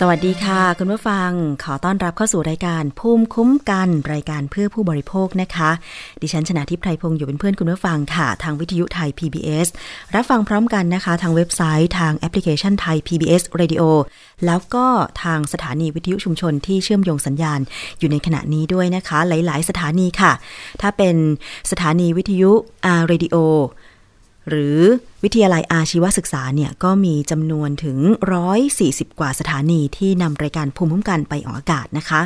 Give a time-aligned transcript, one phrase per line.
[0.00, 1.30] สวัสดีค่ะ คุณผู้ฟัง
[1.64, 5.70] ขอต้อนรับเข้าสู่รายการภูมิคุ้มกันรายการเพื่อผู้บริโภคนะคะ
[6.22, 9.66] ดิฉันชนะทิพไพรพงศ์อยู่เป็นเพื่อนคุณผู้ฟังค่ะ ทางวิทยุไทย PBS
[10.14, 13.82] รับฟังพร้อมกันนะคะ ทางเว็บไซต์ทางแอปพลิเคชันไทย PBS Radio
[14.46, 14.86] แล้วก็
[15.22, 17.60] ทางสถานีวิทยุชุมชนที่เชื่อมโยงสัญญาณ
[17.98, 20.32] อยู่ในขณะนี้ด้วยนะคะ หลาย ๆ สถานีค่ะ
[20.80, 21.16] ถ้าเป็น
[21.70, 22.50] สถานีวิทยุ
[22.86, 23.36] R Radio
[24.48, 24.78] หรือ
[25.24, 27.98] วิทยาลัยอาชีวศึกษาเนี่ยก็มีจำนวนถึง
[28.58, 32.22] 140 กว่าสถานีที่นำรายการภูมิคุ้มกันไปออกอากาศนะคะ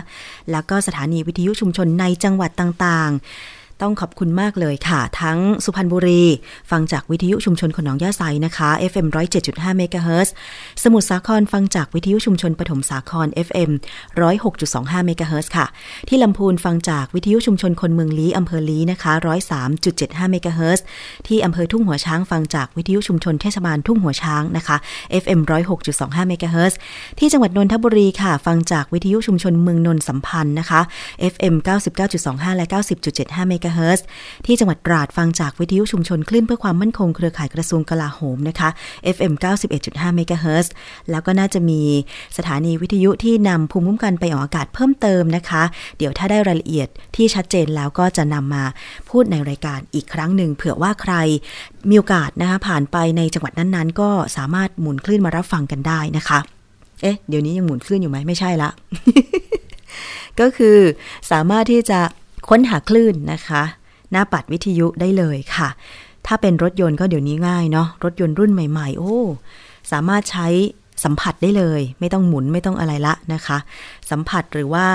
[0.50, 3.20] แล้วก็สถานีวิทยุชุมชนในจังหวัดต่างๆ
[3.82, 6.22] ต้องขอบคุณมากเลยค่ะ ทั้งสุพรรณบุรี
[6.70, 9.06] ฟังจากวิทยุชุมชนขนองยาไซนะคะ FM
[9.42, 10.34] 107.5เมกะเฮิรตซ์
[10.82, 13.70] สมุทรสาครฟังจากวิทยุชุมชนปฐมสาคร FM
[14.38, 15.66] 106.25เมกะเฮิรตซ์ค่ะ
[16.08, 19.12] ที่ลำพูนฟังจากวิทยุชุมชนคนเมืองลี้อำเภอลี้นะคะ
[19.72, 20.84] 103.75เมกะเฮิรตซ์
[21.26, 24.76] ที่อำเภอทุ่งหัวช้างฟังจากวิทยุชุมชนเทศบาลทุ่งหัวช้างนะคะ
[25.22, 25.40] FM
[25.84, 26.78] 106.25เมกะเฮิรตซ์
[27.18, 30.80] ที่จังหวัดนนทบุรีค่ะ ฟังจากวิทยุชุมชนเมืองนนท์สัมพันธ์นะคะ
[31.32, 31.54] FM
[32.06, 34.00] 99.25 และ 90.75เมกะเฮิรตซ์
[34.46, 38.68] ที่จังหวัดตราดฟังจากวิทยุชุมชนคลื่นเพื่อความมั่นคงเครือข่ายกระทรวงกลาโหมนะคะ
[39.16, 39.32] FM
[39.74, 40.72] 91.5เมกะเฮิรตซ์
[41.10, 41.80] แล้วก็น่าจะมี
[42.36, 45.62] สถานีวิทยุที่นำภูมิคุ้มกันไปออกอากาศเพิ่มเติมนะคะ
[45.98, 48.64] เดี๋ยวถ้าได้รายละเอียดที่ชัดเจนแล้วก็จะนำมา
[49.10, 51.14] พูดในรายการอีกครั้งหนึ่งเผื่อว่าใคร
[51.88, 56.38] มีโอกาสนะคะผ่านไปในจังหวัดนั้นๆ ก็สามารถหมุนคลื่นมารับฟังกันได้นะคะ
[57.02, 58.70] เอ๊ะ เดี๋ยวนี้ยังหมุนคลื่นอยู่ไหมไม่ใช่ละ
[60.40, 60.78] ก็คือ
[61.30, 62.00] สามารถที่จะ
[62.48, 63.62] ค้นหาคลื่นนะคะ
[64.10, 65.68] หน้าปัดวิทยุได้เลยค่ะ
[66.26, 69.18] ถ้าเป็นรถยนต์ก็เดี๋ยวนี้ง่ายเนาะรถยนต์รุ่นใหม่ ๆ โอ้
[69.92, 70.48] สามารถใช้
[71.04, 73.58] สัมผัสได้เลย ไม่ต้องหมุนไม่ต้องอะไรละนะคะ
[74.10, 74.86] สัมผัสหรือว่า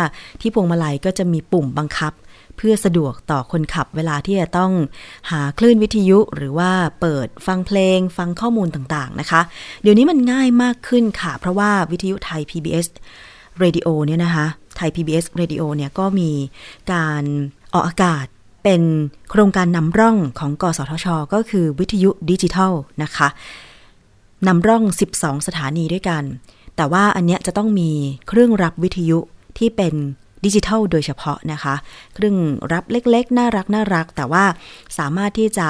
[0.41, 2.13] ที่พวงมาลัยก็จะมีปุ่มบังคับ
[2.57, 4.71] เพื่อสะดวกต่อคนขับเวลาที่จะต้อง
[5.31, 6.71] หาคลื่นวิทยุหรือว่า
[7.01, 9.41] เปิดฟังเพลง ฟังข้อมูลต่างๆนะคะ
[9.81, 12.87] เดี๋ยวนี้มันง่ายมากขึ้นค่ะ เพราะว่าวิทยุไทย PBS
[13.63, 16.31] Radio เนี่ยนะคะ ไทย PBS Radio เนี่ยก็มี
[16.91, 17.23] การ
[17.73, 18.25] ออกอากาศ
[18.63, 18.81] เป็น
[19.29, 22.73] โครงการนำร่องของกสทช ก็คือวิทยุดิจิทัล
[23.03, 23.27] นะคะ
[24.47, 24.83] นำร่อง
[25.15, 26.23] 12 สถานีด้วยกัน
[26.75, 27.91] แต่ว่าอันเนี้ยจะต้องมี
[28.27, 29.19] เครื่องรับวิทยุ
[29.57, 29.93] ที่เป็น
[30.45, 31.75] ดิจิทัลโดยเฉพาะนะคะ
[32.15, 32.37] เครื่อง
[32.73, 34.45] รับเล็กๆ น่ารักน่ารัก แต่ว่า
[34.97, 35.67] สามารถที่จะ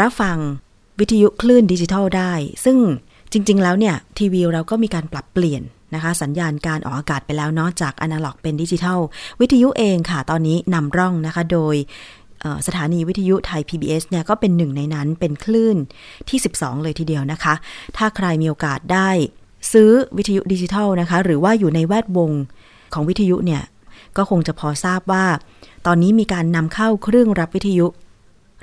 [0.00, 0.36] รับฟัง
[1.00, 2.32] วิทยุคลื่นดิจิทัลได้
[2.64, 2.76] ซึ่ง
[3.32, 5.62] จริง ๆ แล้วเนี่ย ทีวีเราก็มีการปรับเปลี่ยน
[5.94, 8.98] นะคะ สัญญาณการออกอากาศไปแล้วเนาะจากอนาล็อกเป็นดิจิทัล
[9.40, 11.76] วิทยุเองค่ะ ตอนนี้นำร่องนะคะโดย
[12.66, 15.76] สถานีวิทยุไทย PBS เนี่ยก็เป็นหนึ่งในนั้นเป็นคลื่น
[16.28, 17.54] ที่ 12 เลยทีเดียวนะคะ
[17.96, 19.08] ถ้าใครมีโอกาสได้
[19.72, 22.30] ซื้อวิทยุดิจิทัลนะคะ หรือว่าอยู่ในแวดวง
[22.94, 23.62] ของวิทยุเนี่ย
[24.16, 25.24] ก็คงจะพอทราบว่า
[25.86, 27.86] ตอนนี้มีการนำเข้าเครื่องรับวิทยุ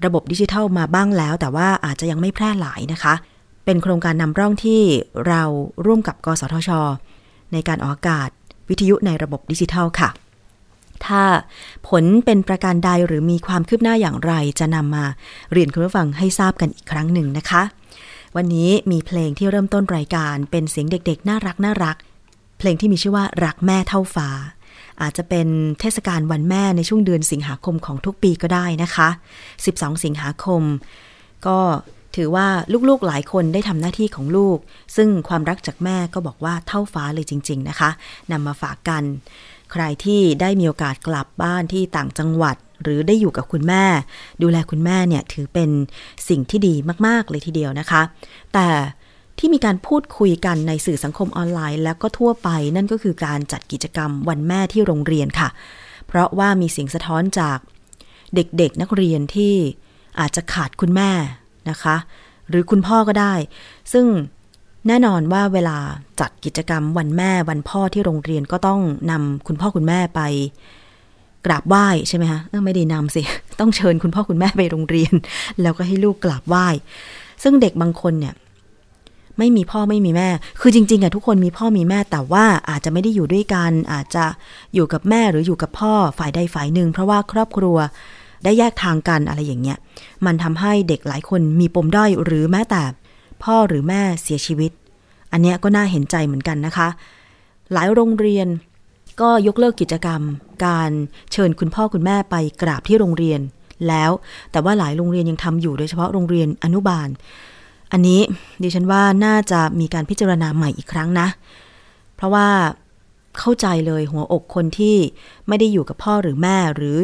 [0.06, 3.14] ระบบดิจิทัลมาบ้างแล้ว แต่ว่าอาจจะยังไม่แพร่หลายนะคะ
[3.66, 4.82] เป็นโครงการนำร่องที่
[5.28, 5.42] เรา
[5.86, 6.70] ร่วมกับ กสทช
[7.54, 8.30] ในการออกอากาศ
[8.70, 10.10] วิทยุในระบบดิจิทัลค่ะ
[11.06, 11.24] ถ้า
[11.88, 15.06] ผลเป็นประการใดหรือมีความคืบหน้าอย่างไรจะนำมา
[15.52, 17.64] เรียนคุณผู้ฟังให้ทราบกันอีกครั้งหนึ่งนะคะ
[18.36, 21.98] วันนี้มีเพลงที่เริ่มต้นรายการเป็นเสียงเด็กๆ น่ารักน่ารัก
[22.58, 24.30] เพลงที่มีชื่อว่ารักแม่เท่าฟ้า
[25.02, 25.48] อาจจะเป็น
[25.80, 29.10] เทศกาลวันแม่ในช่วงเดือนสิงหาคมของทุกปีก็ได้นะคะ
[29.56, 30.62] 12 สิงหาคม
[31.48, 31.58] ก็
[32.16, 32.48] ถือว่า
[32.90, 34.58] ลูกๆหลายคนได้ทำหน้าที่ของลูก
[34.96, 37.90] ซึ่งความรักจากแม่ก็บอกว่าเท่าฟ้าเลยจริง ๆ นะคะ
[38.32, 39.04] นำมาฝากกัน
[39.72, 43.84] ใครที่ได้มีโอกาสกลับบ้านที่ต่างจังหวัด หรือได้อยู่กับคุณแม่
[44.42, 45.70] ดูแลคุณแม่เนี่ยถือเป็น
[46.30, 46.74] สิ่งที่ดี
[47.08, 48.02] มากๆเลยทีเดียวนะคะ
[48.54, 48.68] แต่
[49.40, 55.50] ที่มีการพูดคุยกันในสื่อสังคมออนไลน์ แล้วก็ทั่วไปนั่นก็คือการจัดกิจกรรมวันแม่ที่โรงเรียนค่ะ
[56.08, 57.58] เพราะว่ามีเสียงสะท้อนจาก
[58.36, 59.54] เด็กๆนักเรียนที่
[60.20, 61.12] อาจจะขาดคุณแม่
[61.70, 61.96] นะคะ
[62.50, 63.34] หรือคุณพ่อก็ได้
[63.94, 64.06] ซึ่ง
[64.88, 65.78] แน่นอนว่าเวลา
[66.20, 68.82] จัดกิจกรรมวันแม่วันพ่อที่โรงเรียนก็ต้อง
[69.12, 70.22] นำคุณพ่อคุณแม่ไป
[71.46, 73.22] กราบไหว้ใช่ไหมคะไม่ได้นำสิ
[73.60, 75.14] ต้องเชิญคุณพ่อคุณแม่ไปโรงเรียน
[75.62, 76.68] แล้วก็ให้ลูกกราบไหว้
[77.44, 78.34] ซึ่งเด็กบางคนเนี่ย
[79.38, 80.30] ไม่มีพ่อไม่มีแม่
[80.62, 84.26] คือจริงๆอะทุกคนมีพ่อมีแม่แต่ว่าอาจจะไม่ได้อยู่ด้วยกัน อาจจะ
[84.74, 87.78] อยู่กับแม่หรืออยู่กับพ่อฝ่ายใดฝ่ายหนึ่ง เพราะว่าครอบครัว
[88.46, 89.78] ได้แยกทางกันอะไรอย่างเงี้ย
[90.26, 92.84] มันทำให้เด็กหลายคนมีปมด้อยหรือแม้แต่
[93.44, 94.72] พ่อหรือแม่เสียชีวิต
[95.32, 96.88] อันเนี้ยก็น่าเห็นใจเหมือนกันนะคะ
[97.74, 98.48] หลายโรงเรียน
[99.22, 100.22] ก็ยกเลิกกิจกรรม
[100.66, 100.92] การ
[101.32, 103.42] เชิญคุณพ่อคุณแม่ไปกราบที่โรงเรียน
[103.88, 104.12] แล้ว
[104.52, 107.10] แต่ว่าหลายโรงเรียนยังทำอยู่โดยเฉพาะโรงเรียนอนุบาล
[107.92, 108.22] อันนี้
[108.64, 111.28] ดิฉันว่าน่าจะมีการพิจารณาใหม่อีกครั้งนะ
[112.16, 112.48] เพราะว่า
[113.40, 114.98] เข้าใจเลยหัวอกคนที่
[115.48, 117.00] ไม่ได้อยู่กับพ่อหรือแม่หรือ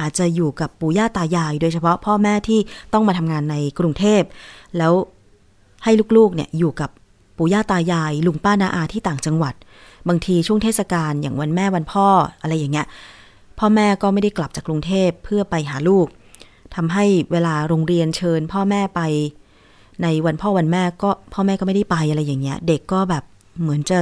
[0.00, 2.60] อาจจะอยู่กับปู่ย่าตายาย โดยเฉพาะพ่อแม่ที่
[2.92, 4.22] ต้องมาทำงานในกรุงเทพ
[4.78, 4.92] แล้ว
[5.84, 6.90] ให้ลูกๆเนี่ยอยู่กับ
[7.36, 9.54] ปู่ย่าตายาย ลุงป้านาอาที่ต่างจังหวัด
[10.08, 12.06] บางทีช่วงเทศกาลอย่างวันแม่วันพ่อ
[12.42, 12.86] อะไรอย่างเงี้ย
[13.58, 16.06] พ่อแม่ก็ไม่ได้กลับจากกรุงเทพเพื่อไปหาลูก
[16.74, 19.00] ทำให้เวลาโรงเรียนเชิญ พ่อแม่ไป
[20.02, 23.24] ในวันพ่อวันแม่ก็พ่อแม่ก็ไม่ได้ไปอะไรอย่างเงี้ย เด็กก็แบบ
[23.60, 23.98] เหมือนจะ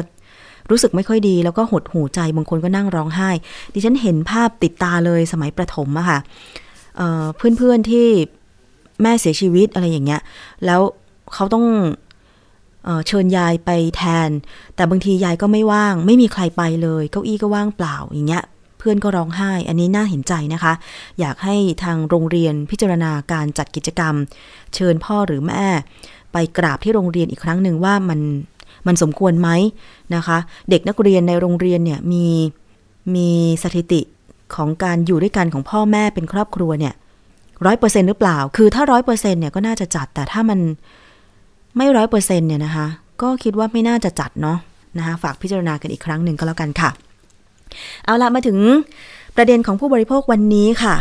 [0.73, 3.31] รู้สึกไม่ค่อยดี แล้วก็หดหูใจบางคนก็นั่งร้องไห้
[3.73, 6.19] ดิฉันเห็นภาพติดตาเลยสมัยประถมอะค่ะ
[7.37, 8.07] เพื่อนเพื่อนที่
[9.03, 10.21] แม่เสียชีวิตอะไรอย่างเงี้ย
[10.67, 10.81] แล้ว
[11.35, 11.67] เขาต้อง
[12.85, 14.31] เอเชิญยายไปแทน
[14.77, 18.45] แต่บางทียายก็ไม่ว่าง ไม่มีใครไปเลย เก้าอี้ก็ว่างเปล่าอย่างเงี้ย
[18.79, 20.73] เพื่อนก็ร้องไห้ อันนี้น่าเห็นใจนะคะ
[21.21, 24.15] อยากให้ทางโรงเรียนพิจารณาการจัดกิจกรรม
[24.75, 25.67] เชิญพ่อหรือแม่
[26.33, 28.21] ไปกราบที่โรงเรียนอีกครั้งหนึ่งว่ามัน
[28.87, 29.49] มันสมควรไหม
[30.15, 30.39] นะคะ
[30.71, 32.27] เด็กนักเรียนในโรงเรียนเนี่ยมี
[33.15, 33.29] มี
[33.63, 34.01] สถิติ
[34.55, 36.95] ของการอยู่ด้วยกันของพ่อแม่เป็นครอบครัวเนี่ย
[37.67, 40.59] ร้อยเปอร์เซ็นหรือเปล่า คือถ้าร้อยเปอร์เซ็นเนี่ยก็น่าจะจัด แต่ถ้ามัน
[41.77, 42.87] ไม่ร้อยเปอร์เซ็นเนี่ยนะคะ
[43.23, 44.59] ก็คิดว่าไม่น่าจะจัดเนาะ
[44.99, 46.91] นะคะฝากพิจารณากันอีกครั้งหนึ่งก็แล้วกันค่ะ
[48.05, 48.59] เอาละมาถึง
[49.37, 50.95] ประเด็นของผู้บริโภควันนี้ค่ะ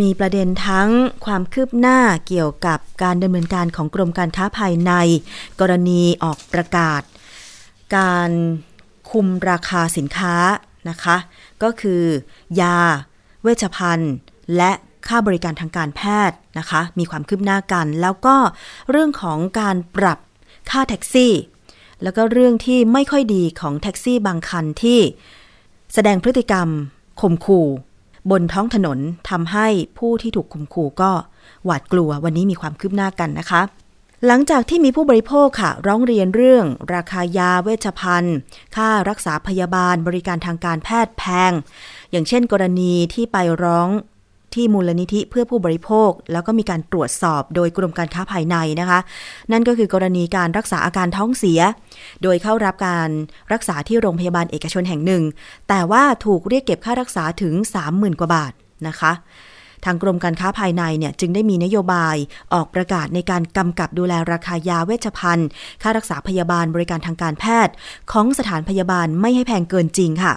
[0.00, 0.90] มีประเด็นทั้ง
[1.24, 4.92] ความคืบหน้าเกี่ยวกับการดำเนินการของกรมการค้าภายใน
[5.60, 7.02] กรณีออกประกาศ
[7.96, 8.30] การ
[9.10, 10.36] คุมราคาสินค้า
[10.88, 11.16] นะคะ
[11.62, 12.02] ก็คือ
[12.60, 12.78] ยา
[13.42, 14.14] เวชภัณฑ์
[14.56, 14.72] และ
[15.08, 18.36] ค่าบริการทางการแพทย์นะคะ มีความคืบหน้ากัน แล้วก็
[18.90, 20.18] เรื่องของการปรับ
[20.70, 21.32] ค่าแท็กซี่
[22.02, 25.00] แล้วก็เรื่องที่ไม่ค่อยดีของแท็กซี่บางคันที่
[25.94, 26.68] แสดงพฤติกรรม
[27.20, 27.68] ข่มขู่
[28.30, 28.98] บนท้องถนน
[29.30, 29.66] ทำให้
[29.98, 31.12] ผู้ที่ถูกข่มขู่ก็
[31.64, 33.62] หวาดกลัววันนี้มีความคืบหน้ากันนะคะ
[34.26, 36.64] หลังจากที่มีผู้บริโภคค่ะ ร้องเรียนเรื่อง
[36.94, 38.36] ราคายาเวชภัณฑ์
[38.76, 41.52] ค่ารักษาพยาบาลบริการทางการแพทย์แพง
[42.10, 43.88] อย่างเช่นกรณีที่ไปร้อง
[44.54, 49.00] ที่มูลนิธิเพื่อผู้บริโภค แล้วก็มีการตรวจสอบโดยกรมการค้าภายในนะคะ
[49.52, 51.60] นั่นก็คือกรณีการรักษาอาการท้องเสีย
[52.22, 53.08] โดยเข้ารับการ
[53.52, 55.22] รักษาที่โรงพยาบาลเอกชนแห่งหนึ่ง
[55.68, 57.54] แต่ว่าถูกเรียกเก็บค่ารักษาถึง
[57.88, 58.52] 30,000 กว่าบาท
[58.88, 59.12] นะคะ
[59.84, 62.16] ทางกรมการค้าภายในเนี่ยจึงได้มีนโยบาย
[62.52, 65.48] ออกประกาศในการกำกับดูแลราคายาเวชภัณฑ์
[65.82, 67.74] ค่ารักษาพยาบาลบริการทางการแพทย์
[68.12, 70.34] ของสถานพยาบาลไม่ให้แพงเกินจริงค่ะ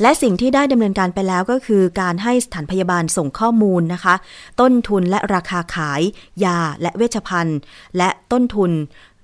[0.00, 4.14] และสิ่งที่ได้ดำเนินการไปแล้วก็คือ การให้สถานพยาบาลส่งข้อมูลนะคะ
[4.60, 6.00] ต้นทุนและราคาขาย
[6.44, 7.58] ยาและเวชภัณฑ์
[7.96, 8.70] และต้นทุน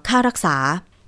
[0.08, 0.56] ค่ารักษา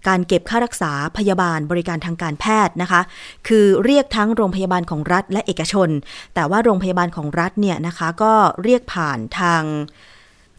[0.09, 3.01] การเก็บค่ารักษาพยาบาลบริการทางการแพทย์นะคะ
[3.49, 5.89] คือเรียกทั้งโรงพยาบาลของรัฐและเอกชน
[6.35, 9.63] แต่ว่าโรงพยาบาลของรัฐเนี่ยนะคะ ก็เรียกผ่านทาง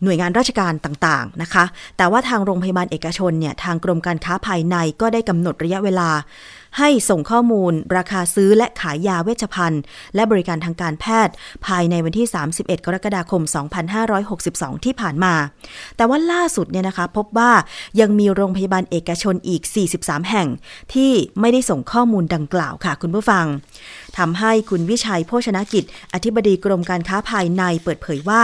[0.03, 1.63] หน่วยงานราชการต่างๆนะคะ
[1.97, 6.09] แต่ว่าทางโรงพยาบาลเอกชนเนี่ยทางกรมการค้าภายในก็ได้กำหนดระยะเวลา
[6.79, 9.81] ให้ส่งข้อมูล ราคาซื้อและขายยาเวชภัณฑ์
[10.15, 11.33] และบริการทางการแพทย์
[11.65, 12.27] ภายในวันที่
[12.57, 13.41] 31 กรกฎาคม
[14.13, 15.33] 2562 ที่ผ่านมา
[15.97, 17.51] แต่ว่าล่าสุดเนี่ยนะคะพบว่า
[17.99, 19.61] ยังมีโรงพยาบาลเอกชนอีก
[19.97, 20.47] 43 แห่ง
[20.93, 23.45] ที่ไม่ได้ส่งข้อมูลดังกล่าวค่ะคุณผู้ฟัง
[24.17, 28.43] ทำให้คุณวิชัยโภชนกิจ อธิบดีกรมการค้าภายในเปิดเผยว่า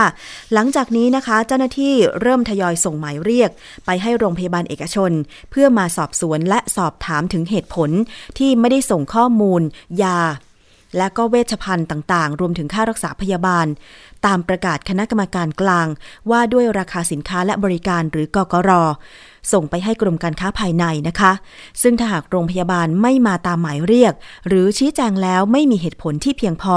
[0.52, 3.50] หลังจากนี้นะคะ เจ้าหน้าที่เริ่มทยอยส่งหมายเรียก
[3.86, 5.12] ไปให้โรงพยาบาลเอกชน
[5.50, 7.90] เพื่อมาสอบสวนและสอบถามถึงเหตุผล
[8.38, 9.62] ที่ไม่ได้ส่งข้อมูล
[10.02, 10.18] ยา
[10.96, 13.66] และก็เวชภัณฑ์ต่างๆ รวมถึงค่ารักษาพยาบาล
[14.26, 15.86] ตามประกาศคณะกรรมการกลาง
[16.30, 18.70] ว่าด้วยราคาสินค้าและบริการหรือกกร
[19.52, 21.32] ส่งไปให้กรมการค้าภายในนะคะ
[21.82, 24.14] ซึ่งถ้าหากโรงพยาบาลไม่มาตามหมายเรียก
[24.48, 26.76] หรือชี้แจงแล้วไม่มีเหตุผลที่เพียงพอ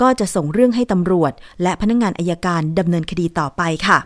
[0.00, 1.32] ก็จะส่งเรื่องให้ตำรวจ
[1.62, 3.98] และพนักงงานอายการดำเนินคดีต่อไปค่ะ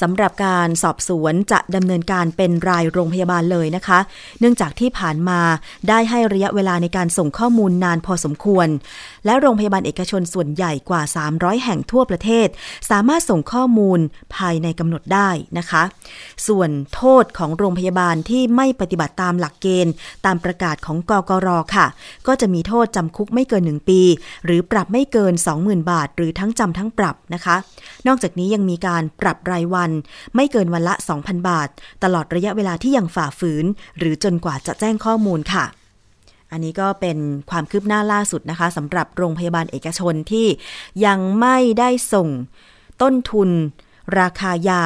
[0.00, 3.98] สำหรับการสอบสวนจะดำเนินการเป็นรายโรงพยาบาลเลยนะคะ
[4.40, 5.40] เนื่องจากที่ผ่านมา
[5.88, 8.68] ได้ให้ระยะเวลาในการส่งข้อมูลนานพอสมควร
[9.24, 12.48] และโรงพยาบาลเอกชนส่วนใหญ่กว่า 300 แห่งทั่วประเทศ
[12.90, 14.00] สามารถส่งข้อมูล
[14.36, 15.82] ภายในกำหนดได้นะคะ
[16.48, 19.92] ส่วนโทษของโรงพยาบาลที่ไม่ปฏิบัติตามหลักเกณฑ์
[20.26, 21.86] ตามประกาศของกกรค่ะ
[22.26, 24.00] ก็จะมีโทษจำคุกไม่เกิน 1 ปี
[24.44, 27.56] หรือปรับไม่เกิน 20,000 บาท หรือทั้งจำทั้งปรับนะคะ
[28.06, 29.90] นอกจากนี้ยังมีการปรับรายวันน
[30.34, 31.68] ไม่เกินวันละ 2,000 บาท
[32.04, 33.64] ตลอดระยะเวลาที่ยังฝ่าฝืน
[33.98, 35.64] หรือจนกว่าจะแจ้งข้อมูลค่ะ
[36.52, 37.18] อันนี้ก็เป็น
[37.50, 40.46] ความคืบหน้าล่าสุดนะคะสำหรับโรงพยาบาลเอกชนที่
[41.06, 42.28] ยังไม่ได้ส่ง
[43.02, 43.50] ต้นทุน
[44.18, 44.82] ราคายา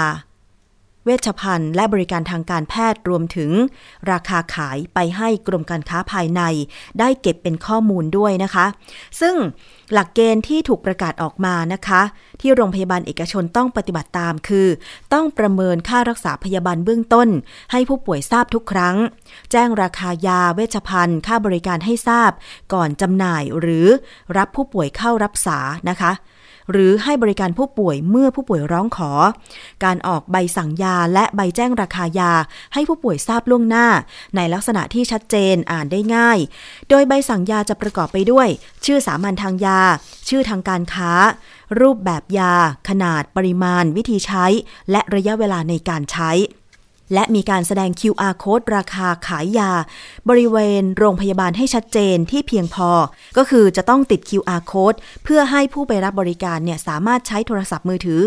[1.09, 3.51] เวชภัณฑ์ และบริการทางการแพทย์รวมถึง
[4.11, 6.43] ราคาขายไปให้กรมการค้าภายใน
[6.99, 8.67] ได้เก็บเป็นข้อมูลด้วยนะคะ
[9.21, 9.35] ซึ่ง
[9.93, 12.03] หลักเกณฑ์ที่ถูกประกาศออกมานะคะ
[12.41, 14.69] ที่โรงพยาบาลเอกชนต้องปฏิบัติตามคือ
[15.13, 17.29] ต้องประเมินค่ารักษาพยาบาลเบื้องต้น
[17.73, 18.97] ให้ผู้ป่วยทราบทุกครั้ง
[19.53, 22.31] แจ้งราคายาเวชภัณฑ์ ค่าบริการให้ทราบ
[22.75, 23.87] ก่อนจำหน่ายหรือ
[24.37, 25.59] รับผู้ป่วยเข้ารับษา
[25.91, 26.13] นะคะ
[26.73, 29.11] หรือให้บริการผู้ป่วยเมื่อผู้ป่วยร้องขอ
[29.85, 32.33] การออกใบสั่งยาและใบแจ้งราคายา
[32.75, 33.87] ให้ผู้ป่วยทราบล่วงหน้า
[34.37, 36.39] ในลักษณะที่ชัดเจนอ่านได้ง่าย
[36.89, 38.49] โดยใบสั่งยาจะประกอบไปด้วย
[38.85, 39.81] ชื่อสามัญทางยา
[40.29, 41.13] ชื่อทางการค้า
[41.81, 42.55] รูปแบบยา
[42.89, 44.47] ขนาดปริมาณ วิธีใช้
[44.91, 46.31] และระยะเวลาในการใช้
[47.15, 49.73] และมีการแสดง QR code ราคาขายยา
[50.29, 52.91] บริเวณโรงพยาบาลให้ชัดเจนที่เพียงพอ
[53.37, 58.21] ก็คือจะต้องติด QR code เพื่อให้ผู้ไปรับบริการเนี่ยสามารถใช้โทรศัพท์มือถือ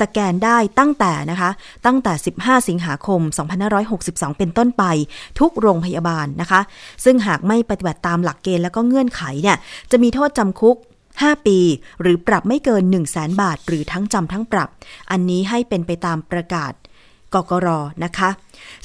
[0.00, 1.50] สแกนได้ตั้งแต่นะคะ
[1.86, 3.20] ตั้งแต่ 15 สิงหาคม
[3.80, 4.84] 2562 เป็นต้นไป
[5.40, 6.60] ทุกโรงพยาบาลนะคะ
[7.04, 9.56] ซึ่งหากไม่ปฏิบัติตามหลักเกณฑ์และก็เงื่อนไขเนี่ย
[9.90, 10.76] จะมีโทษจำคุก
[11.12, 11.58] 5 ปี
[12.00, 14.68] หรือปรับไม่เกิน 1 0 0 0 0แบาท หรือทั้งจำทั้งปรับ
[15.10, 16.72] อันนี้ให้เป็นไปตามประกาศ
[17.34, 17.68] กกร
[18.04, 18.30] นะคะ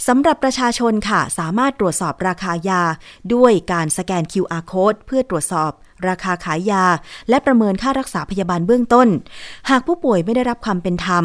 [0.08, 2.82] สำหรับประชาชนค่ะ สามารถตรวจสอบราคายา
[3.34, 5.72] ด้วยการสแกน QR code เพื่อตรวจสอบ
[6.08, 6.86] ราคาขายยา
[7.30, 9.08] และประเมินค่ารักษาพยาบาลเบื้องต้น
[9.70, 11.24] หากผู้ป่วยไม่ได้รับความเป็นธรรม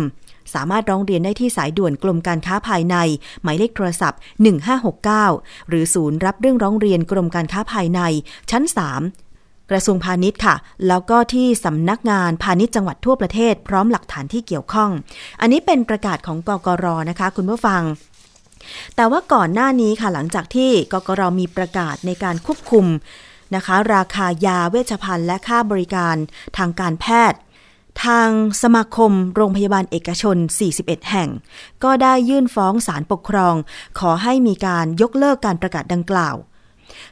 [0.54, 2.96] สามารถร้องเรียนได้ที่สายด่วนกรมการค้าภายใน
[3.42, 4.20] หมายเลขโทรศัพท์
[4.94, 8.00] 1569 หรือศูนย์รับเรื่องร้องเรียนกรมการค้าภายใน
[8.50, 8.64] ชั้น
[8.98, 9.27] 3
[9.70, 10.54] กระทรวงพาณิชย์ค่ะ
[10.88, 14.90] แล้วก็ที่สำนักงานพาณิชย์จังหวัดทั่วประเทศ พร้อมหลักฐานที่เกี่ยวข้อง
[15.40, 17.82] อันนี้เป็นประกาศของกกรนะคะ คุณผู้ฟัง
[18.96, 22.87] แต่ว่าก่อนหน้านี้ค่ะหลังจากที่กกรมีประกาศในการควบคุม
[23.54, 26.16] นะคะ ราคายาเวชภัณฑ์และค่าบริการ
[26.56, 27.40] ทางการแพทย์
[28.04, 28.28] ทาง
[28.62, 30.37] สมาคมโรงพยาบาลเอกชน
[30.75, 31.28] 41 แห่ง
[31.84, 33.54] ก็ได้ยื่นฟ้องศาลปกครอง
[33.98, 36.37] ขอให้มีการยกเลิกการประกาศดังกล่าว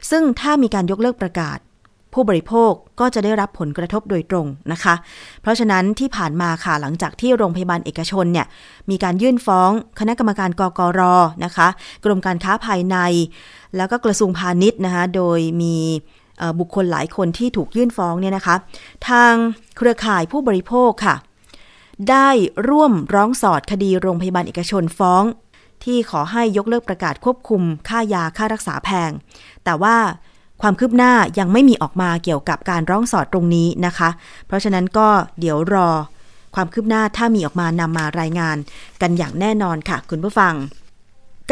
[0.09, 1.57] ซึ่งถ้ามีการยกเลิกประกาศ
[2.17, 4.95] ผู้บริโภคก็จะได้รับผลกระทบโดยตรงนะคะ
[5.41, 8.47] เพราะฉะนั้นที่ผ่านมาค่ะหลังจากที่โรงพยาบาลเอกชนเนี่ย
[8.89, 9.69] มีการยื่นฟ้อง
[9.99, 11.01] คณะกรรมการกกร
[11.45, 11.67] นะคะ
[12.05, 12.97] กรมการค้าภายใน
[13.77, 15.75] แล้วก็กระทรวงพาณิชย์นะคะโดยมี
[16.59, 18.55] บุคคลหลายคนที่ถูกยื่นฟ้องเนี่ยนะคะ
[19.09, 19.33] ทาง
[19.77, 21.15] เครือข่ายผู้บริโภคค่ะ
[22.09, 22.29] ได้
[22.69, 25.23] ร่วมร้องสอดคดีโรงพยาบาลเอกชนฟ้อง
[25.83, 29.11] ที่ขอให้ยกเลิกประกาศควบคุมค่ายาค่ารักษาแพง
[29.65, 29.95] แต่ว่า
[30.61, 34.09] ความคืบหน้ายังไม่มีออกมาเกี่ยวกับการร้องสอดตรงนี้นะคะ
[34.47, 35.07] เพราะฉะนั้นก็
[35.39, 35.89] เดี๋ยวรอ
[36.55, 38.57] ความคืบหน้าถ้ามีออกมานำมารายงาน
[39.01, 40.53] กันอย่างแน่นอนค่ะคุณผู้ฟัง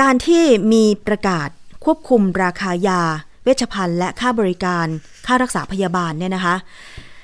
[0.02, 0.44] การที่
[0.74, 1.50] มีประกาศ
[1.86, 3.02] ควบคุมราคายา
[3.44, 4.88] เวชภัณฑ์และค่าบริการ
[5.28, 6.56] ค่ารักษาพยาบาลเนี่ยนะคะ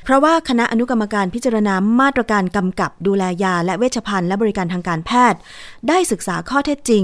[0.03, 5.39] เพราะว่าคณะอนุกรรมการพิจารณามาตรการกำกับดูแลยา และเวชภัณฑ์และบริการทางการแพทย์
[5.87, 7.03] ได้ศึกษาข้อเท็จจริง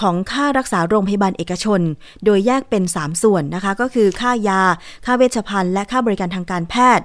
[0.00, 1.80] ของค่ารักษาโรงพยาบาลเอกชน
[2.24, 4.60] โดยแยกเป็น 3 ส่วนนะคะ ก็คือค่ายา
[5.06, 7.02] ค่าเวชภัณฑ์และค่าบริการทางการแพทย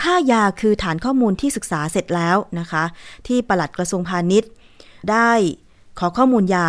[0.00, 2.84] ค่ายาคือฐานข้อมูลที่ศึกษาเสร็จแล้วนะคะ
[3.26, 4.50] ที่ปลัดกระทรวงพาณิชย์
[5.10, 5.30] ได้
[5.98, 6.68] ขอข้อมูลยา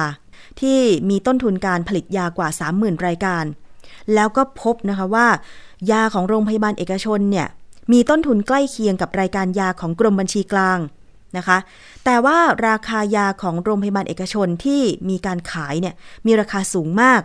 [0.62, 3.44] ที่มีต้นทุนการผลิตยากว่า 30,000 รายการ
[4.14, 5.28] แล้วก็พบนะคะว่า
[5.92, 7.48] ยาของโรงพยาบาลเอกชนเนี่ย
[7.92, 10.80] มีต้นทุนใกล้เคียงกับรายการยาของกรมบัญชีกลาง
[11.38, 11.58] นะคะ
[12.06, 12.38] แต่ว่า
[12.68, 17.22] ราคายาของโรงพยาบาลเอกชนที่มีการขายเนี่ยมีราคาสูงมาก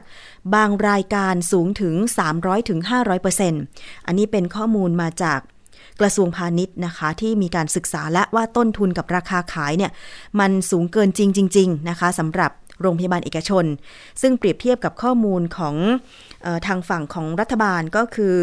[0.54, 1.94] บางรายการสูงถึง
[2.28, 2.80] 300-500%ถึง
[4.06, 5.40] อันนี้เป็นข้อมูลมาจาก
[6.00, 9.92] กระทรวงพาณิชย์นะคะที่มีการศึกษาและว่าต้นทุนกับราคาขายเนี่ย
[10.40, 12.50] มันสูงเกินจริงจริงๆนะคะสำหรับ
[12.80, 13.64] โรงพยาบาลเอกชน
[14.20, 15.74] ซึ่งเปรียบเทียบกับข้อมูลของ
[16.46, 18.34] ออทางฝั่งของรัฐบาลก็คือ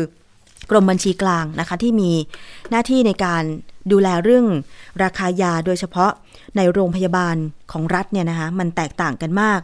[0.70, 2.12] กรมบัญชีกลางนะคะที่มี
[2.70, 3.44] หน้าที่ในการ
[3.92, 4.46] ดูแลเรื่อง
[5.04, 6.12] ราคายาโดยเฉพาะ
[6.56, 7.36] ในโรงพยาบาล
[7.72, 9.60] ของรัฐเนี่ยนะคะมันแตกต่างกันมาก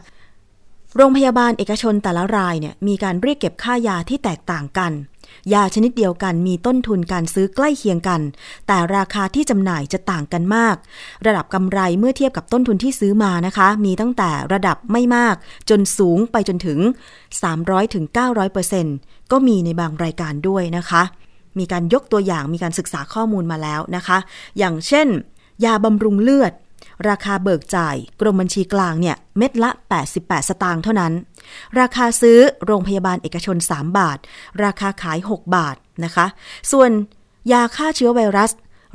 [0.96, 4.92] โรงพยาบาลเอกชนแต่ละรายเนี่ยมีการเรียกเก็บค่ายาที่แตกต่างกัน
[5.54, 8.20] ยาชนิดเดียวกันมีต้นทุนการซื้อใกล้เคียงกัน
[8.66, 10.76] แต่ราคาที่จำหน่ายจะต่างกันมาก
[11.26, 15.34] ระดับกำไรเมื่อเทียบกับต้นทุนที่ซื้อมานะคะ มีตั้งแต่ระดับไม่มาก
[15.70, 16.78] จนสูงไปจนถึง
[17.44, 21.02] 300-900% ก็มีในบางรายการด้วยนะคะ
[21.58, 24.18] มีการยกตัวอย่างมีการศึกษาข้อมูลมาแล้วนะคะ
[24.58, 25.08] อย่างเช่น
[25.64, 26.52] ยาบำรุงเลือด
[27.08, 29.70] ราคาเบิกจ่าย กรมบัญชีกลางเนี่ยเม็ดละ
[30.08, 31.12] 88 สตางค์เท่านั้น
[31.80, 34.18] ราคาซื้อโรงพยาบาลเอกชน 3 บาท
[34.64, 36.26] ราคาขาย 6 บาทนะคะ
[36.72, 36.90] ส่วน
[37.52, 38.50] ยาฆ่าเชื้อไวรัส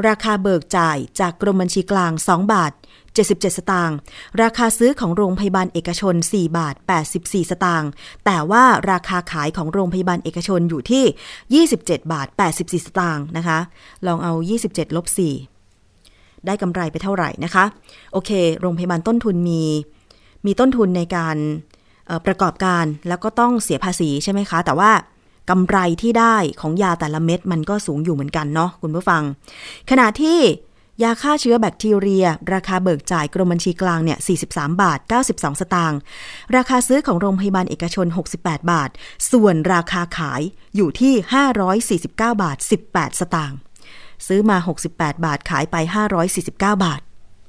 [0.07, 2.71] ราคาเบิกจ่ายจากกรมบัญชีกลาง 2 บาท
[3.15, 3.97] 77 สตางค์
[4.41, 6.75] ราคาซื้อของโรงพยาบาลเอกชน 4 บาท
[7.13, 7.89] 84 สตางค์
[8.25, 13.59] แต่ว่าราคาขายของโรงพยาบาลเอกชนอยู่ที่ 27 บาท 84 สตางค์นะคะ
[14.07, 14.33] ลองเอา
[14.65, 15.05] 27 ลบ
[15.75, 17.65] 4 ได้กำไรไปเท่าไหร่นะคะ
[18.11, 18.31] โอเค
[18.61, 19.63] โรงพยาบาลต้นทุนมี
[20.45, 21.37] มีต้นทุนในการ
[22.25, 24.91] ประกอบการแล้วก็ต้องเสียภาษีใช่ไหมคะ แต่ว่า
[25.49, 29.21] กำไรที่ได้ของยาแต่ละเม็ดมันก็สูงอยู่เหมือนกันเนาะคุณผู้ฟัง
[29.89, 30.39] ขณะที่
[31.03, 35.99] ยาฆ่าเชื้อแบคทีเรีย ราคาเบิกจ่ายกรมบัญชีกลางเนี่ย 43 บาท 92 สตางค์
[36.55, 38.07] ราคาซื้อของโรงพยาบาลเอกชน
[38.39, 38.89] 68 บาท
[39.31, 40.41] ส่วนราคาขาย
[40.75, 41.13] อยู่ที่
[41.99, 42.57] 549 บาท
[42.89, 43.57] 18 สตางค์
[44.27, 44.57] ซื้อมา
[44.91, 45.75] 68 บาทขายไป
[46.25, 47.01] 549 บาท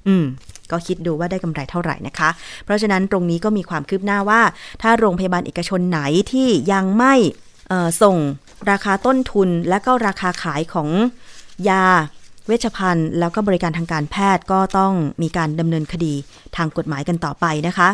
[0.08, 0.26] อืม
[0.70, 2.30] ก็คิดดูว่าได้กำไรเท่าไหร่นะคะ
[2.64, 4.40] เพราะฉะนั้นตรงนี้ก็มีความคืบหน้าว่า
[4.82, 6.00] ถ้าโรงพยาบาลเอกชนไหน
[6.32, 7.14] ที่ยังไม่
[8.02, 8.16] ส่ง
[8.70, 10.88] ราคาต้นทุนและก็ราคาขายของ
[11.68, 11.84] ยา
[12.46, 16.14] เวชภัณฑ์ แล้วก็บริการทางการแพทย์ก็ต้องมีการดำเนินคดี
[16.56, 17.88] ทางกฎหมายกันต่อไปนะคะ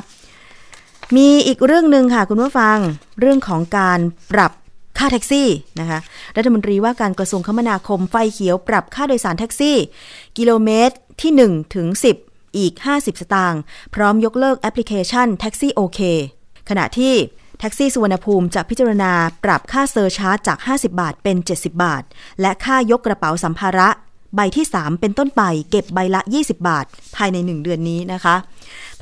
[1.16, 2.78] มีอีกเรื่องหนึ่งค่ะคุณผู้ฟัง
[3.20, 4.00] เรื่องของการ
[4.32, 4.52] ปรับ
[4.98, 5.48] ค่าแท็กซี่
[5.80, 5.98] นะคะ
[6.36, 9.76] รัฐมนตรีว่าการกระทรวงคมนาคมไฟเขียวปรับค่าโดยสารแท็กซี่
[10.38, 11.86] กิโลเมตรที่ 1 ถึง
[12.22, 13.60] 10 อีก 50 สตางค์
[13.94, 16.00] พร้อมยกเลิกแอปพลิเคชันแท็กซี่โอเค
[16.68, 17.14] ขณะที่
[17.64, 19.12] ท็กซี่สุวรรณภูมิจะพิจารณา
[19.44, 22.02] ปรับค่า surcharge จาก 50 บาทเป็น 70 บาท
[22.40, 23.88] และค่ายกกระเป๋าสัมภาระ
[24.36, 28.34] ใบที่ 3 เป็นต้นไป เก็บใบละ 20 บาท ภายใน 1 เดือนนี้นะคะ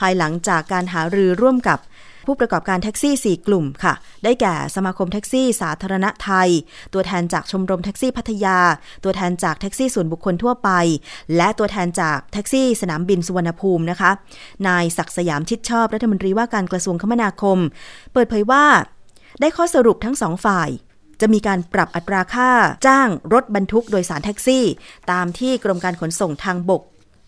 [0.00, 1.78] ภายหลังจากการหารือร่วมกับ
[2.26, 6.48] ผู้ประกอบการแท็กซี่ 4 กลุ่มค่ะ ได้แก่สมาคมแท็กซี่สาธารณะไทย
[6.94, 8.58] ตัวแทนจากชมรมแท็กซี่พัทยา
[9.04, 10.70] ตัวแทนจากแท็กซี่ส่วนบุคคลทั่วไป
[11.36, 14.10] และตัวแทนจากแท็กซี่สนามบินสุวรรณภูมินะคะ
[14.68, 17.58] นายศักสยามชิดชอบรัฐมนตรีว่าการกระทรวงคมนาคม
[18.12, 18.64] เปิดเผยว่า
[19.40, 20.68] ได้ข้อสรุปทั้งสองฝ่าย
[21.20, 22.50] จะมีการปรับอัตราค่า
[22.86, 24.64] จ้างรถบรรทุกโดยสารแท็กซี่
[25.12, 26.82] ตามที่กรมการขนส่งทางบก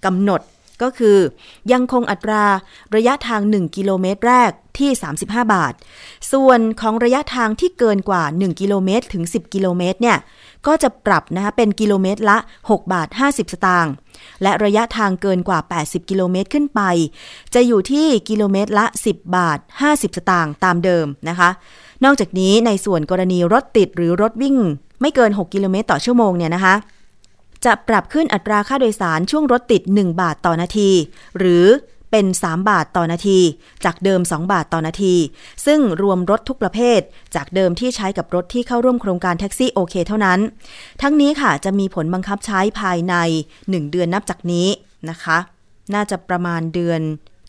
[0.04, 0.40] กำหนด
[0.82, 1.18] ก็คือ
[1.72, 2.44] ยังคงอัตรา
[2.96, 4.90] ระยะทาง 1 กิโลเมตรแรกที่
[5.22, 5.72] 35 บาท
[6.32, 10.18] ส่วนของระยะทางที่เกินกว่า 1 กิโลเมตรถึง 10 กิโลเมตรเนี่ย
[10.66, 13.92] ก็จะปรับนะคะเป็นกิโลเมตรละ 6 บาท 50 สตางค์
[14.42, 16.80] และระยะทางเกินกว่า 80 กิโลเมตรขึ้นไป
[17.54, 19.58] จะอยู่ที่กิโลเมตรละ 10 บาท
[19.88, 21.50] 50 สตางค์ตามเดิมนะคะ
[22.04, 24.56] นอกจากนี้ในส่วนกรณีรถติดหรือรถวิ่ง
[25.00, 26.74] ไม่เกิน 6 กิโลเมตรต่อชั่วโมงเนี่ยนะคะ
[27.64, 30.90] จะปรับขึ้นอัตราค่าโดยสารช่วงรถติด 1 บาทต่อนาที
[31.38, 31.66] หรือ
[32.10, 33.38] เป็น 3 บาทต่อนาที
[33.84, 35.14] จากเดิม 2 บาทต่อนาที
[35.66, 37.00] ซึ่งรวมรถทุกประเภท
[37.34, 40.40] จากเดิมที่ใช้กับรถที่เข้าร่วมโครงการแท็กซี่โอเคเท่านั้น
[41.02, 43.14] ทั้งนี้ค่ะจะมีผลบังคับใช้ภายใน
[43.54, 44.68] 1 เดือนนับจากนี้
[45.10, 45.38] นะคะ
[45.94, 47.00] น่าจะประมาณเดือน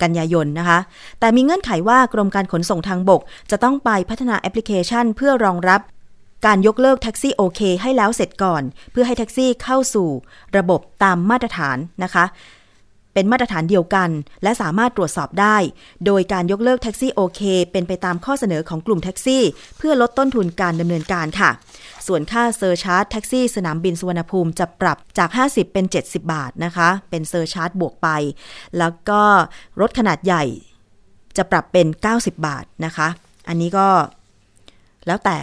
[0.04, 0.80] กันยายนนะคะ
[1.20, 5.82] แต่มีเงื่อนไขว่ากรมการขนส่งทางบก จะต้องไปพัฒนาแอปพลิเคชัน เพื่อรองรับ
[6.46, 10.10] การยกเลิก Taxi OK ให้แล้วเสร็จก่อน เพื่อให้แท็กซี่เข้าสู่
[10.58, 12.26] ระบบตามมาตรฐานนะคะ
[13.14, 14.10] เป็นมาตรฐานเดียวกัน
[14.44, 15.58] และสามารถตรวจสอบได้
[16.06, 19.44] โดยการยกเลิก Taxi OK เป็นไปตามข้อเสนอของกลุ่มแท็กซี่
[19.78, 21.50] เพื่อลดต้นทุนการดำเนินการค่ะ
[22.08, 28.08] ส่วนค่า surcharge แท็กซี่สนามบินสุวรรณภูมิจะปรับจาก 50 เป็น 70 บาทนะคะ เป็น surcharge บวกไป
[28.78, 29.22] แล้วก็
[29.82, 30.44] รถขนาดใหญ่
[31.38, 33.08] จะปรับเป็น 90 บาทนะคะ
[33.48, 33.88] อันนี้ก็
[35.08, 35.38] แล้วแต่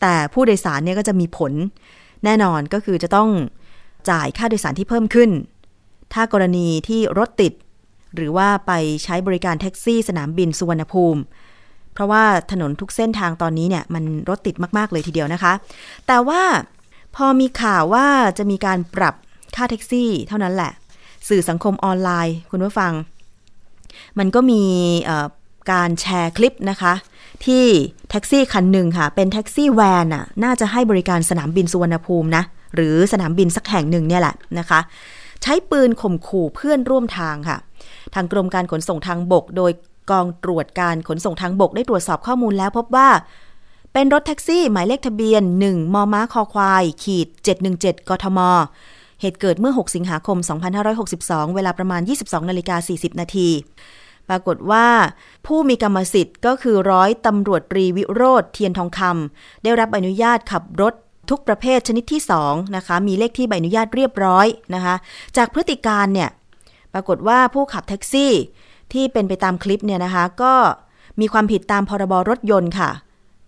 [0.00, 1.52] แต่ผู้โดยสารเนี่ยก็จะมีผล
[2.24, 3.28] แน่นอนก็คือจะต้อง
[4.10, 5.30] จ่ายค่าโดยสารที่เพิ่มขึ้น
[6.12, 7.52] ถ้ากรณีที่รถติด
[8.16, 8.72] หรือว่าไป
[9.04, 11.20] ใช้บริการแท็กซี่สนามบินสุวรรณภูมิ
[11.92, 15.52] เพราะว่าถนนทุกเส้นทางตอนนี้เนี่ยมันรถติดมากๆเลยทีเดียวนะคะ
[16.06, 16.42] แต่ว่า
[17.16, 18.06] พอมีข่าวว่า
[18.38, 19.14] จะมีการปรับ
[19.56, 20.72] ค่าแท็กซี่เท่านั้นแหละ
[21.28, 22.92] สื่อสังคมออนไลน์ คุณผู้ฟัง
[24.18, 24.62] มันก็มี
[25.72, 26.92] การแชร์คลิปนะคะ
[27.46, 27.66] ที่
[28.10, 32.42] แท็กซี่คันหนึ่งค่ะ เป็นแท็กซี่แวนน่ะน่าจะให้บริการสนามบินสุวรรณภูมินะ
[32.74, 34.80] หรือสนามบินสักแห่งหนึ่งเนี่ยแหละนะคะ
[35.42, 37.58] ใช้ปืนข่มขู่เพื่อนร่วมทางค่ะ
[38.14, 39.72] ทางกรมการขนส่งทางบก โดย
[40.10, 43.08] กองตรวจการขนส่งทางบกได้ตรวจสอบข้อมูลแล้วพบว่า
[43.92, 47.28] เป็นรถแท็กซี่หมายเลขทะเบียน 1 มม้าคอควาย ขีด
[47.68, 48.38] 717 กทม
[49.20, 50.38] เหตุเกิดเมื่อ 6 สิงหาคม
[50.96, 53.48] 2562 เวลาประมาณ 22นาฬิกา40 นาที
[54.28, 54.86] ปรากฏว่า
[55.46, 60.94] ผู้มีกรรมสิทธิ์ก็คือร้อยตำรวจตรีวิโรธเทียนทองคำได้รับอนุญาตขับรถ
[61.30, 64.94] ทุกประเภทชนิดที่2นะคะมีเลขที่ใบอนุญาตเรียบร้อยนะคะ
[65.36, 66.30] จากพฤติการเนี่ย
[66.92, 68.32] ปรากฏว่าผู้ขับแท็กซี่
[68.92, 70.54] ที่เป็นไปตามคลิปเนี่ยนะคะก็
[71.20, 72.90] มีความผิดตามพรบรถยนต์ค่ะ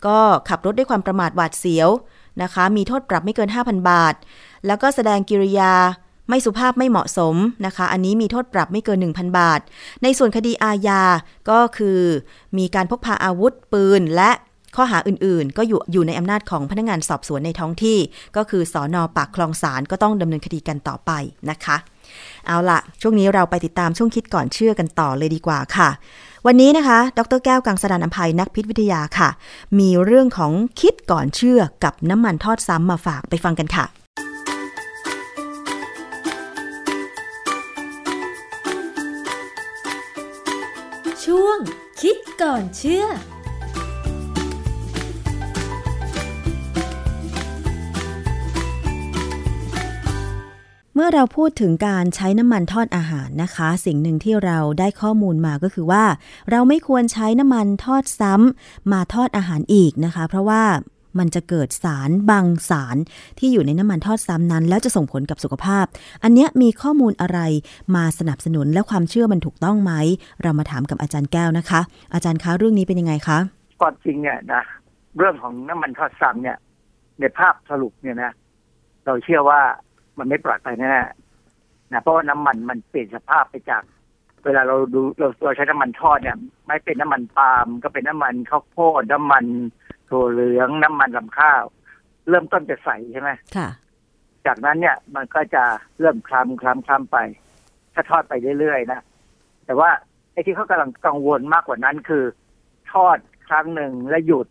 [0.06, 1.88] ก็ขับรถด้วยความประมาทหวาดเสียว
[2.42, 4.14] นะคะ มีโทษปรับไม่เกิน 5,000 บาท
[4.66, 5.72] แล้วก็แสดงกิริยา
[6.30, 9.60] ไม่สุภาพไม่เหมาะสมนะคะ อันนี้มีโทษปรับไม่เกิน 1,000 บาท
[10.02, 11.02] ในส่วนคดีอาญา
[11.50, 12.00] ก็คือ
[12.58, 14.30] มีการพกพาอาวุธปืนและ
[14.76, 17.98] ข้อหาอื่นๆ ก็อยู่อยู่ในอำนาจของพนักงานสอบสวนในท้องที่
[18.36, 21.10] ก็คือสอนอปากคลองสารก็ต้องดำเนินคดีกันต่อไป
[21.50, 21.76] นะคะ
[22.46, 25.88] เอาละช่วงนี้เราไปติดตามช่วงคิดก่อนเชื่อกันต่อเลยดีกว่าค่ะ
[26.46, 29.28] วันนี้นะคะ ดรแก้วกังสดานอภัยนักพิษวิทยาค่ะ
[29.78, 33.86] มีเรื่องของคิดก่อนเชื่อกับน้ำมันทอดซ้ำมาฝากไปฟังกันค่ะ
[41.50, 41.60] วง
[42.00, 43.06] คิดก่อนเชื่อ
[50.94, 56.04] เมื่อเราพูดถึงการใช้น้ำมันทอดอาหารนะคะ สิ่งหนึ่งที่เราได้ข้อมูลมาก็คือว่า
[56.50, 60.62] เราไม่ควรใช้น้ำมันทอดซ้ำมาทอดอาหารอีกนะคะ เพราะว่า
[61.18, 62.96] มันจะเกิดสารบางสาร
[63.38, 65.84] ที่อยู่ในน้ำมันทอดซ้ำนั้น แล้วจะส่งผลกับสุขภาพ
[66.22, 67.40] อันนี้มีข้อมูลอะไร
[67.96, 69.92] มาสนับสนุนและความเชื่อมันถูกต้องไหม
[70.42, 71.80] เรามาถามกับอาจารย์แก้วนะคะ
[72.14, 73.38] อาจารย์คะเรื่องนี้เป็นยังไงคะ
[73.82, 74.62] ก่อนจริงเนี่ยนะ
[75.18, 76.58] เรื่องของน้ำมันทอดซ้ำเนี่ย
[77.20, 78.32] ในภาพสรุปเนี่ยนะ
[79.06, 79.60] เราเชื่อว่า
[80.18, 80.88] มันไม่ปลอดภัยแน่
[81.92, 83.82] นะเพราะว่าน้ำมันมันเปลี่ยนสภาพไปจาก
[84.44, 89.44] เวลาเราดูเราเราใช้น้ำมันทอดเนี่ย ไม่เป็นน้ำมันปาล์มก็เป็นน้ำมันข้าวโพดน้ำมัน
[90.10, 91.62] ถั่วเหลืองน้ำมันลำข้าว
[92.28, 93.68] เริ่มต้นจะใสใช่ไหมค่ะ
[94.46, 95.64] จากนั้นเนี่ยมันก็จะ
[96.00, 97.18] เริ่มคล้ำคล้ำคล้ำไป
[97.94, 99.00] ถ้าทอดไปเรื่อยๆนะ
[99.66, 99.90] แต่ว่า
[100.32, 102.24] ไอ้ที่เขากำลังกังวลมากกว่านั้นคือ
[102.92, 103.18] ทอด
[103.48, 104.46] ครั้งหนึ่งแล้วหยุด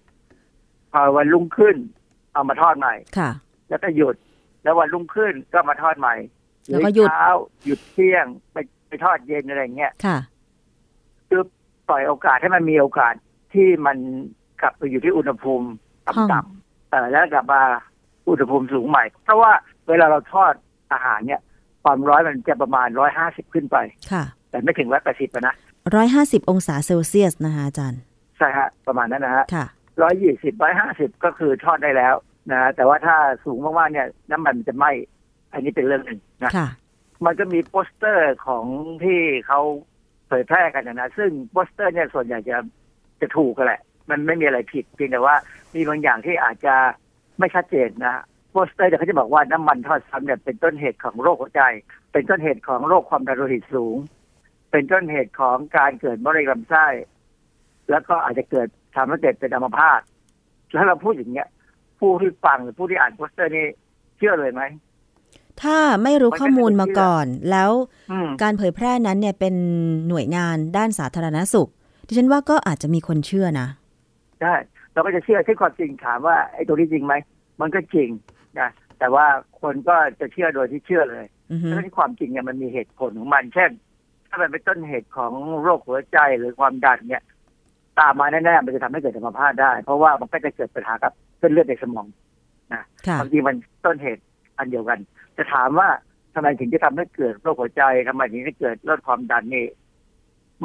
[0.91, 1.75] พอวันรุ่งขึ้น
[2.33, 3.31] เอามาทอดใหม่ค่ะ
[3.69, 4.15] แล้วก็หยุด
[4.63, 6.15] แล้ววันรุ่งขึ้นก็มาทอดใหม่
[6.67, 7.27] แล้วก็หยุดเช้า
[7.65, 10.17] หยุดเที่ยงไปไปทอดเย็นอะไรเงี้ยค่ะ
[11.29, 11.41] คือ
[11.89, 13.13] ปล่อยโอกาสให้มันมีโอกาส
[13.53, 13.97] ที่มัน
[14.61, 15.67] กลับไปอยู่ที่อุณหภูมิ
[16.07, 17.61] ต่ำๆแต่แล้วกลับมา
[18.29, 19.51] อุณหภูมิสูงใหม่ เพราะว่า
[19.89, 20.53] เวลาเราทอด
[20.93, 21.41] อาหารเนี่ย
[21.83, 23.77] ความร้อนมันจะประมาณร้อยห้าสิบขึ้นไป
[24.11, 25.55] ค่ะ แต่ไม่ถึงร้อยแปดสิบนะ
[25.95, 28.01] ร้อยห้าสิบองศาเซลเซียสนะคะอาจารย์
[28.37, 29.65] ใช่ฮะ ประมาณนั้นนะฮะค่ะ
[30.01, 32.15] ร้อยยี่สิบร้อยห้าสิบก็คือทอดได้แล้ว
[32.51, 34.91] นะแต่ว่าถ้าสูงมากๆเนี่ย น้ำมันจะไหม้
[35.53, 36.67] อันนี้เป็นเรื่องหนึ่งนะค่ะ
[37.25, 38.65] มันก็มีโปสเตอร์ของ
[39.03, 39.59] ที่เขา
[40.27, 42.57] เผยแพร่กันนะซึ่งโปสเตอร์เนี่ยส่วนใหญ่จะ
[43.21, 45.35] จะถูกกันแหละ มันไม่มีอะไรผิดเพียงแต่ว่า
[45.75, 46.75] มีบางอย่างที่อาจจะ
[47.39, 51.61] ไม่ชัดเจนนะโปสเตอร์เนี่ยเขาจะบอกว่าน้ำมันทอดซ้ำเนี่ยเป็นต้นเหตุของโรคหัวใจ
[52.11, 53.97] เป็นต้นเหตุของโรคความดันโลหิตสูง
[54.71, 56.85] เป็นต้นเหตุของการเกิดมะเร็งลำไส้
[57.89, 60.01] แล้วก็อาจจะเกิดทำให้เกิดเป็นอัมพาต
[60.73, 61.47] แล้วเราพูดอย่างเงี้ย
[61.99, 63.65] ผู้ที่ฟังหรือผู้ที่อ่านโปสเตอร์นี่
[64.17, 64.63] เชื่อเลยไหม
[65.61, 67.71] ถ้าไม่รู้ข้อมูลมาก่อน แล้ว
[68.11, 69.55] อืมการเผยแพร่นั้นเนี่ยเป็น
[70.09, 71.69] หน่วยงานด้านสาธารณสุข
[72.07, 73.67] ดิฉันว่าก็อาจจะมีคนเชื่อนะ
[74.41, 74.53] ใช่
[74.93, 77.13] เราก็จะเชื่อที่ความจริงถามว่าไอ้ตรงนี้จริงไหม
[77.61, 78.09] มันก็จริง
[78.59, 79.25] นะแต่ว่า
[79.61, 83.71] คนก็จะเชื่อโดยที่เชื่อเลยอือฮึทั้งที่ความจริงเนี่ยมันมีเหตุผลของมัน เช่น
[84.29, 85.31] ถ้ามันเป็นต้นเหตุของ
[85.63, 87.23] โรคหัวใจหรือความดันเนี่ย
[87.99, 92.07] ตามมาแน่ๆมันจะทำให้เกิดอัมพาตได้ เพราะว่ามันก็จะเกิดปัญหากับเส้นเลือดในสมอง
[92.71, 92.83] ค่ะ
[93.19, 94.23] ความจริงมันต้นเหตุ
[94.57, 94.99] อันเดียวกัน
[95.37, 95.89] จะถามว่า
[96.33, 99.65] ทำไมถึงจะทำให้เกิดโรคหัวใจทำไมถึงจะเกิดโรคความดันนี่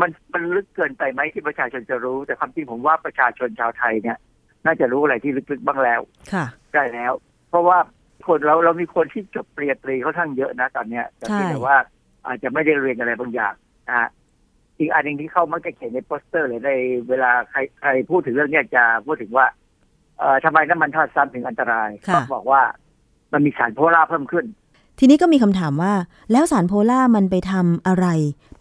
[0.01, 4.19] มันมันลึกเกินไปไหมที่ประชาชนจะรู้ แต่ความจริงผมว่าประชาชนชาวไทยเนี่ย
[4.65, 6.01] น่าจะรู้อะไรที่ลึกๆบ้างแล้ว
[6.33, 7.13] ค่ะได้แล้ว
[7.51, 7.79] เพราะว่า
[8.27, 11.77] คนเราเรามีคนที่จบปริญญาตรีค่อนข้างเยอะนะตอนเนี้ยแต่ใช่เพียงแต่ว่า
[12.27, 13.55] อาจจะไม่ได้เรียนอะไรบางอย่าง
[13.89, 14.09] นะฮะ
[14.79, 16.73] อีกอันหนึ่งที่เขามักจะเขียนในโปสเตอร์หรือใน
[17.09, 19.47] เวลาใครใครพูดถึงเรื่องเนี้ยจะพูดถึงว่า
[20.19, 22.63] เอ่อทำไมน้ำมันทอดซ้ำถึงอันตรายค่ะก็บอกว่า
[23.33, 24.45] มันมีสารโพลาร์เพิ่มขึ้น
[24.99, 25.95] ทีนี้ก็มีคำถามว่า
[26.33, 28.07] แล้วสารโพลาร์มันไปทำอะไร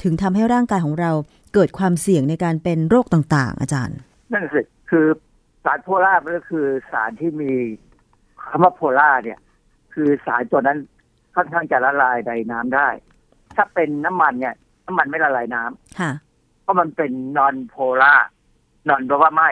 [0.03, 1.11] ถึงทำให้ร่างกายของเรา
[1.53, 3.97] เกิดความเสี่ยงในการเป็นโรคต่างๆ อาจารย์
[4.33, 5.05] นั่นสิคือ
[5.63, 7.51] สารโพลาร์มันก็คือสารที่มี
[8.49, 9.39] คำว่าโพลาร์เนี่ย
[9.93, 10.77] คือสารตัวนั้น
[11.35, 12.87] ค่อนข้างจะละลายในน้ำได้
[13.55, 16.11] ถ้าเป็นน้ำมันเนี่ย น้ำมันไม่ละลายน้ำค่ะ
[16.61, 18.27] เพราะมันเป็นนอนโพลาร์
[18.89, 19.49] นอนแปลว่าไม่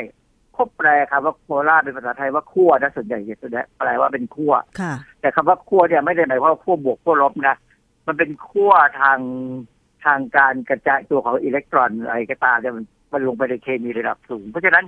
[0.62, 3.48] ควบแปลครับว่าโพลาร์เป็นภาษาไทยว่าขั้วนะส่วนใหญ่จะ
[3.80, 7.56] แปลว่าเป็นขั้วค่ะแต่คำว่าขั้วเนี่ยไม่ได้หมายความว่าขั้วบวกขั้วลบนะ
[8.08, 9.20] มันเป็นขั้วทาง
[10.06, 14.86] ทางการกระจายตัวของอิเล็กตรอนอะไรก็ตามเนี่ยมันมันลงไปในเคมีระดับสูง เพราะฉะนั้น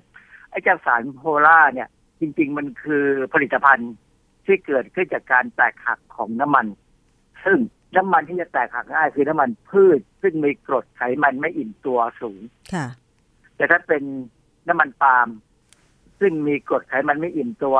[0.51, 1.87] ไอ้เจ้าสารโพลาร์เนี่ย
[2.19, 3.93] จริง ๆ มันคือผลิตภัณฑ์
[4.45, 6.65] ที่เกิดขึ้นจากการแตกหักของน้ำมัน
[7.45, 7.57] ซึ่ง
[7.97, 12.41] น้ำมันที่จะแตกหักง่ายคือน้ำมันพืช ซึ่งมีกรดไขมันไม่อิ่มตัวสูง
[12.73, 12.87] ค่ะ
[13.55, 14.03] แต่ถ้าเป็น
[14.67, 15.27] น้ำมันปาล์ม
[16.23, 17.77] ซึ่งมีกรดไขมันไม่อิ่มตัว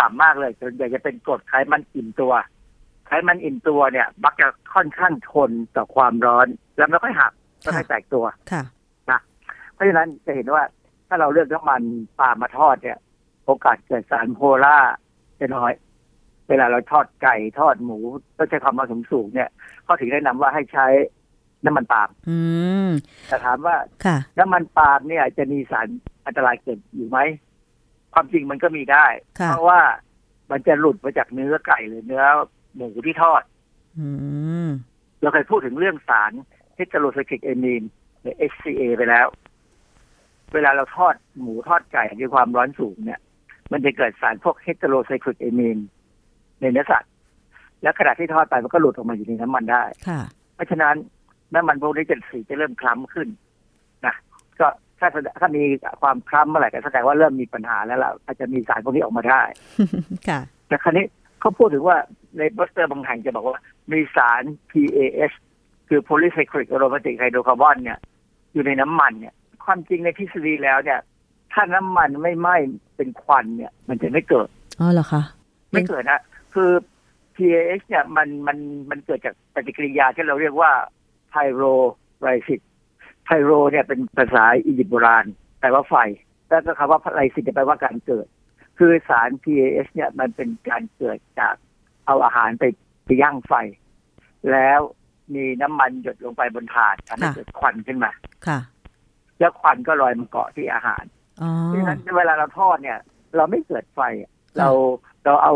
[0.00, 2.32] ต่ำมากเลยส่วนใหญ่จะเป็นกรดไขมันอิ่มตัว
[3.06, 6.46] ไขมันอิ่มตัวเนี่ยมักจะค่อนข้างทนต่อความร้อน
[6.76, 8.62] แล้วไม่ค่อยหักไม่ค่อยแตกตัวค่ะ
[9.74, 10.62] เพราะฉะนั้นจะเห็นว่า
[11.08, 11.82] ถ้าเราเลือกน้ำมัน
[12.18, 12.98] ปาล์มมาทอดเนี่ย
[13.44, 14.92] โอกาสเกิดสารโพล่าร์
[15.38, 15.72] จะน้อย
[16.48, 17.98] เวลาเราทอดไก่ทอดหมู
[18.36, 19.48] ต้องใช้ความร้อนสูงๆเนี่ย
[19.84, 20.86] เขาถึงแนะนำว่าให้ใช้
[21.64, 22.38] น้ำมันปาล์มอื
[22.88, 22.90] ม
[23.28, 25.88] แต่ถามว่าค่ะน้ำมันปาล์มเนี่ยจะมีสาร
[26.26, 27.18] อันตรายเกิดอยู่ไหม
[28.14, 29.06] ความจริงมันก็มีได้
[29.40, 29.80] ค่ะเพราะว่า
[30.50, 32.24] มันจะหลุดมาจากเนื้อไก่หรือเนื้อ
[32.74, 33.42] หมูที่ทอด
[33.98, 34.08] อื
[34.66, 34.68] ม
[35.20, 36.32] เราเคยพูดถึงเรื่องสาร
[36.74, 37.82] เฮตโรไซคลิกเอมีน
[38.20, 39.26] หรือ HCA ไปแล้ว
[40.54, 43.20] เวลาเราทอดหมูทอดไก่ด้วยความร้อนสูงเนี่ย
[43.72, 45.78] มันจะเกิดสารพวกเฮตโรไซคลิกเอมีน
[46.60, 47.10] ในเนื้อสัตว์
[47.82, 50.20] แล้วขณะที่ทอดไปมันก็หลุดออกมาอยู่ในน้ำมันได้ ค่ะ
[50.54, 50.94] เพราะฉะนั้น
[51.54, 53.47] น้ำมันพวกนี้จะสีจะเริ่มคล้ำขึ้นนะก็
[55.00, 55.08] ถ้า
[55.40, 55.62] ถ้ามี
[56.02, 59.42] ความคล้ำเมื่อไหร่ก็แสดงว่าเริ่มมีปัญหาแล้วล่ะอาจจะมีสารพวกนี้ออกมาได้
[60.28, 61.04] ค่ะแต่คราวนี้
[61.40, 61.96] เขาพูดถึงว่า
[62.38, 63.56] ในโปสเตอร์บางแห่งจะบอกว่า
[63.92, 65.32] มีสาร PAS
[65.88, 67.98] คือ polycyclic aromatic hydrocarbon เนี่ย
[68.52, 69.34] อยู่ในน้ำมันเนี่ย
[69.64, 71.00] ความจริงในทฤษฎีแล้วเนี่ย
[71.52, 72.56] ถ้าน้ำมันไม่ไหม้
[72.96, 74.48] เป็นควันเนี่ย มันจะไม่เกิด
[74.80, 75.22] อ๋อเหรอคะ
[75.70, 76.20] ไม่เกิดนะ
[76.54, 76.70] คือ
[77.36, 78.58] PAH เนี่ยมันมัน
[78.90, 80.70] มันเกิดจากปฏิกิริยาที่เราเรียกว่า
[81.30, 81.62] ไพโร
[82.20, 82.60] ไรซิส
[83.30, 85.24] ไพโรเนี่ยเป็นภาษาอียิปต์โบราณ
[85.60, 85.94] แปลว่าไฟ
[86.48, 88.26] แล้วก็คำว่าไรซิสแปลว่าการเกิด
[88.78, 91.54] คือสาร PAH เนี่ยมันเป็นการเกิดจาก
[92.06, 92.64] เอาอาหารไป
[93.04, 93.52] ไปย่างไฟ
[94.52, 94.80] แล้ว
[95.34, 98.10] มีน้ำมันหยดลงไปบนถาดทำให้ค่ะเกิดควันขึ้นมา
[98.46, 98.58] ค่ะ
[99.38, 101.04] แล้วควันก็ลอยมาเกาะที่อาหาร
[101.42, 102.98] อ๋อเพราะฉะนั้นเวลาเราทอดเนี่ย
[103.36, 104.68] เราไม่เกิดไฟอะเรา
[105.24, 105.52] เราเอา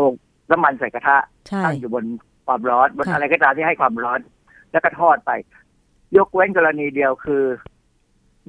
[0.51, 2.05] น้ำมันใส่กระทะใช่ตั้งอยู่บน
[2.45, 4.19] ความร้อนบนค่ะอะไรก็ตามที่ให้ความร้อน
[4.71, 5.31] แล้วก็ทอดไป
[6.17, 7.43] ยกเว้นกรณีเดียวคือ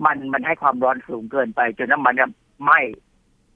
[0.04, 2.30] มันมันให้ความร้อนสูงเกินไป จนน้ำมันเนี่ย
[2.64, 2.80] ไหม้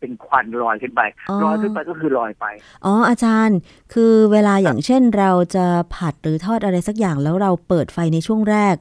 [0.01, 1.03] เป็นควันลอยขึ้นไป
[1.45, 2.47] ลอยขึ้นไปก็คือลอยไป
[2.85, 3.59] อ๋ออาจารย์
[3.95, 8.75] คือเวลาอย่างเช่นเราจะผัดหรือทอดอะไรสักอย่างแล้วเราเปิดไฟในช่วงแรก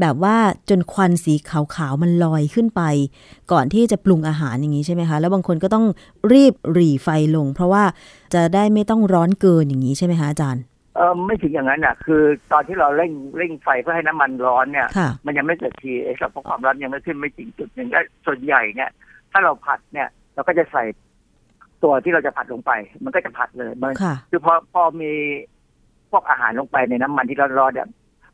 [0.00, 0.36] แบบว่า
[0.68, 2.82] จนควันสีขาวๆมันลอยขึ้นไป
[3.52, 5.86] ก่อนที่จะปรุงอาหารอย่างนี้ใช่ไหมคะ แล้วบางคนก็ต้อง
[6.32, 7.84] รีบหรี่ไฟลง เพราะว่า
[8.34, 10.62] จะได้ไม่ต้องร้อนเกินอย่างนี้ใช่ไหมคะอาจารย์
[10.96, 18.90] เออไม่ถึงอย่างนั้นอะ คือตอนที่เราเร่งเร่งไฟเพื่อให้น้ำมันร้อนเนี่ยค่ะมันยังไม่เกิดทีเอสเพราะความร้อนยังไม่ขึ้นไม่จริงจุดหนึ่งและส่วนใหญ่เนี่ย
[19.32, 20.84] ถ้าเราผัดเนี่ย เราก็จะใส่
[21.82, 22.72] ตัวที่เราจะผัดลงไป
[23.04, 25.12] มันก็จะผัดเลยมันค่ะคือพอพอมี
[26.10, 27.88] พวกอาหารลงไปในน้ำมันที่ร้อนๆเนี่ย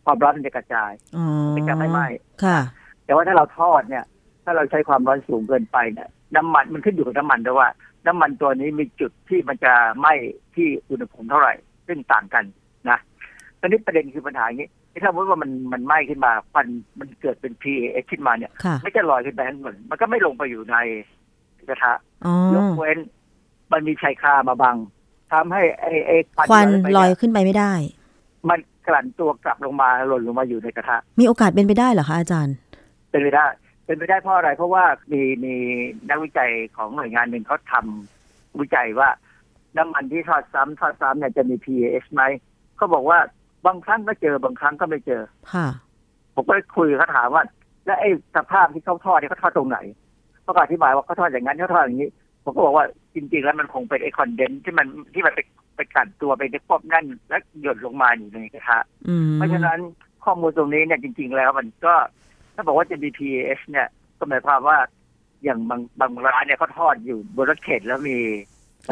[0.04, 2.06] ความร้อนมันจะกระจายอ๋อมันจะไม่ไหม้
[2.44, 2.58] ค่ะ
[3.04, 4.04] แต่ว่าถ้าเราทอดเนี่ย
[4.44, 7.68] ถ้าเราใช้ความร้อนสูงเกินไปเนี่ยน้ำมันมันขึ้นอยู่กับน้ำมันด้วยว่า
[8.06, 10.14] น้ำมันตัวนี้มีจุดที่มันจะไหม้
[10.54, 11.54] ที่อุณหภูมิเท่าไหร่
[11.88, 12.44] ซึ่งต่างกัน
[12.90, 12.98] นะ
[13.60, 14.68] ตอนนี้ประเด็นคือปัญหาอย่างนี้
[15.02, 16.66] ถ้าสมมติว่ามันมันไหม้ขึ้นมาควัน
[17.00, 20.76] มันเกิดเป็น PAH ขึ้นมาเนี่ยค่ะไม่จะลอยขึ้นไปข้างบนมันก็ไม่ลงไปอยู่ใน
[21.68, 21.92] กระทะ
[22.26, 22.98] อ๋อยกเว้น
[23.72, 24.76] มันมีชายคามาบัง
[25.32, 26.16] ทำให้ไอ้ไอ้
[26.50, 27.72] ควันที่ลอยไปเขึ้นไปไม่ได้
[28.48, 32.56] มันกลั่นตัวกลับลงมาหล่นลงมาอยู่ในกระทะ มีโอกาสเป็นไปได้เหรอคะอาจารย์
[33.10, 33.46] เป็นไปได้
[33.84, 35.54] เป็นไปได้เพราะอะไร เพราะว่ามีมี
[36.08, 39.08] นักวิจัยของหน่วยงานหนึ่งเขาทำวิจัยว่า
[39.78, 42.22] น้ำมันที่ทอดซ้ำทอดซ้ำเนี่ยจะมี PAH ไหม
[42.76, 43.18] เขาบอกว่า
[43.66, 45.66] บางครั้งก็เจอบางครั้งก็ไม่เจอค่ะ
[46.34, 47.44] ผมก็เลยคุยกับเขาถามว่า
[47.86, 49.78] แล้วไอ้สภาพที่เขาทอดเนี่ยเขาทอดตรงไหน
[50.42, 52.10] เขาก็อธิบายว่าเขาทอดอย่างนั้นเขาทอดอย่างนี้
[52.44, 55.40] ผมก็บอกว่าจริง ๆ แล้วมันคงเป็นไอ้คอนเดนที่มันที่มันไป
[55.76, 59.78] ไปกัดตัวไปในควบนั่นและหยดลงมาอยู่ในกระทะอืมเพราะฉะนั้น
[60.24, 61.94] ข้อมูลตรงนี้เนี่ยจริง ๆ แล้วมันก็
[62.54, 63.88] ถ้าบอกว่าจะมี PAH เนี่ย
[64.18, 64.78] ก็หมายความว่า
[65.44, 68.18] อย่างบางบางร้านเนี่ยเขาทอดอยู่บนรถเข็นแล้วมี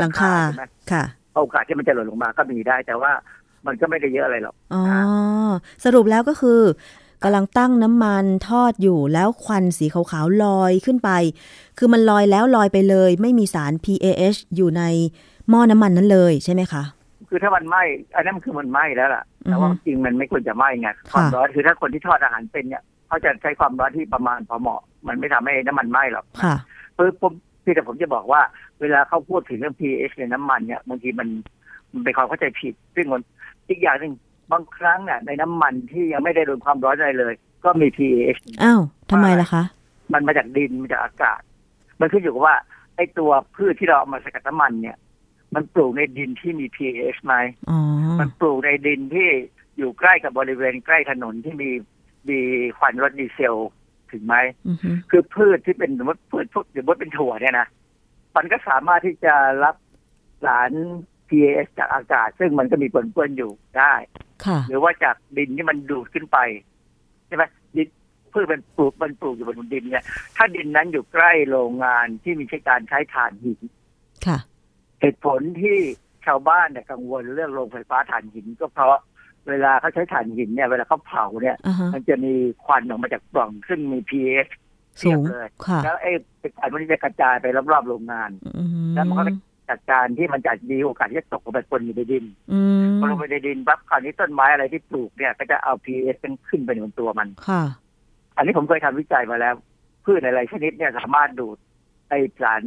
[0.00, 1.04] หลังคาใช่ไหมค่ะ
[1.36, 3.12] โอกาสที่มันจะหล่นลงมาก็มีได้ แต่ว่า
[3.66, 4.82] มันก็ไม่ได้เยอะอะไรหรอกอ๋อ
[5.84, 6.60] สรุปแล้วก็คือ
[7.22, 11.10] กำลังตั้งน้ำมันทอดอยู่แล้วควันสีขาวๆลอยขึ้นไป
[11.78, 14.82] คือมันลอยแล้วลอยไปเลย ไม่มีสาร PAH อยู่ใน
[15.50, 16.82] หม้อน้ำมันนั้นเลยใช่ไหมคะ
[17.28, 17.82] คือถ้ามันไหม้
[18.16, 26.54] อันนั้นคือมันไหม้แล้วล่ะ แต่ว่าอือฮึจริงมันไม่ควรจะไหม้ไงความค่ะร้อนคือถ้าคนที่ทอดอาหารเป็นเนี่ยเขาจะใช้ความร้อนที่ประมาณพอเหมาะ มันไม่ทำให้น้ำมันไหม้หรอกค่ะ
[26.94, 27.32] เพื่อผม
[27.66, 28.40] พี่แต่ผมจะบอกว่า
[28.80, 31.28] เวลาเขาพูดถึงเรื่อง pH ในน้ำมันเนี่ยบางทีมัน
[31.92, 33.22] มันเป็นความเข้าใจผิด ซึ่งมัน
[33.68, 34.12] อีกอย่างหนึ่ง
[34.52, 39.62] บางครั้งเนี่ยในน้ำมันที่ยังไม่ได้โดนความร้อนอะไรเลย ก็มี pH อ้าวทำไมล่ะคะ
[40.12, 41.40] มันมาจากดินมาจากอากาศ
[42.00, 42.56] มันขึ้นอยู่กับว่า
[42.96, 44.96] ไอ้ตัวพืชที่เราเอามาสกัดน้ำมันเนี่ย
[45.54, 47.34] มันปลูกในดินที่มี pH ไหม
[47.70, 47.78] อ๋อ
[48.20, 49.28] มันปลูกในดินที่
[49.76, 51.70] อยู่ใกล้กับบริเวณใกล้ถนนที่มี
[52.28, 52.38] มี
[52.78, 53.56] ควันรถดีเซล
[54.12, 54.36] ถึงไหม
[54.68, 57.66] อือฮึคือพืชที่เป็นสมมติพืชพวกสมมติเป็นถั่วเนี่ยนะ
[58.36, 59.76] มันก็สามารถที่จะรับ
[60.44, 60.70] สาร
[61.28, 63.94] PAS จากอากาศ ซึ่งมันก็มีปนเปื้อนอยู่ได้
[64.44, 66.38] ค่ะหรือว่าจากดินที่มันดูดขึ้นไป
[67.26, 67.44] ใช่ไหม
[67.76, 67.88] ดิน
[68.32, 70.04] พืชมันปลูกมันปลูกอยู่บนดินเนี่ย
[70.36, 73.60] ถ้าดินนั้นอยู่ใกล้โรงงานที่มีใช้การใช้ถ่านหิน
[74.26, 74.38] ค่ะ
[75.00, 75.78] เหตุผลที่
[76.26, 78.98] ชาวบ้านเนี่ยกังวลเรื่องโรงไฟฟ้าถ่านหินก็เพราะ
[79.50, 84.52] เวลาเขาใช้ถ่านหินเนี่ย เวลาเขาเผาเนี่ยอ่าฮะมันจะมีควันออกมาจากปล่องซึ่งมี pH
[85.00, 86.12] สูงเทียบเลยค่ะแล้วไอ้
[86.58, 89.24] ควันพวกนี้จะกระจายไปรอบๆโรงงานอืมแล้วมันก็
[89.68, 97.62] จากการที่มันจะมีโอกาสที่จะตกลงไปปนอยู่ในดินอืมพอลงไปในดินปั๊บคราวนี้ต้นไม้อะไรที่ปลูกเนี่ย ก็จะเอา pH เป็นขึ้นไปบนตัวมันค่ะ
[98.36, 99.54] อันนี้ผมเคยทำวิจัยมาแล้ว
[100.04, 101.56] พืชหลายๆชนิดเนี่ยสามารถดูด
[102.08, 102.62] ไอสาร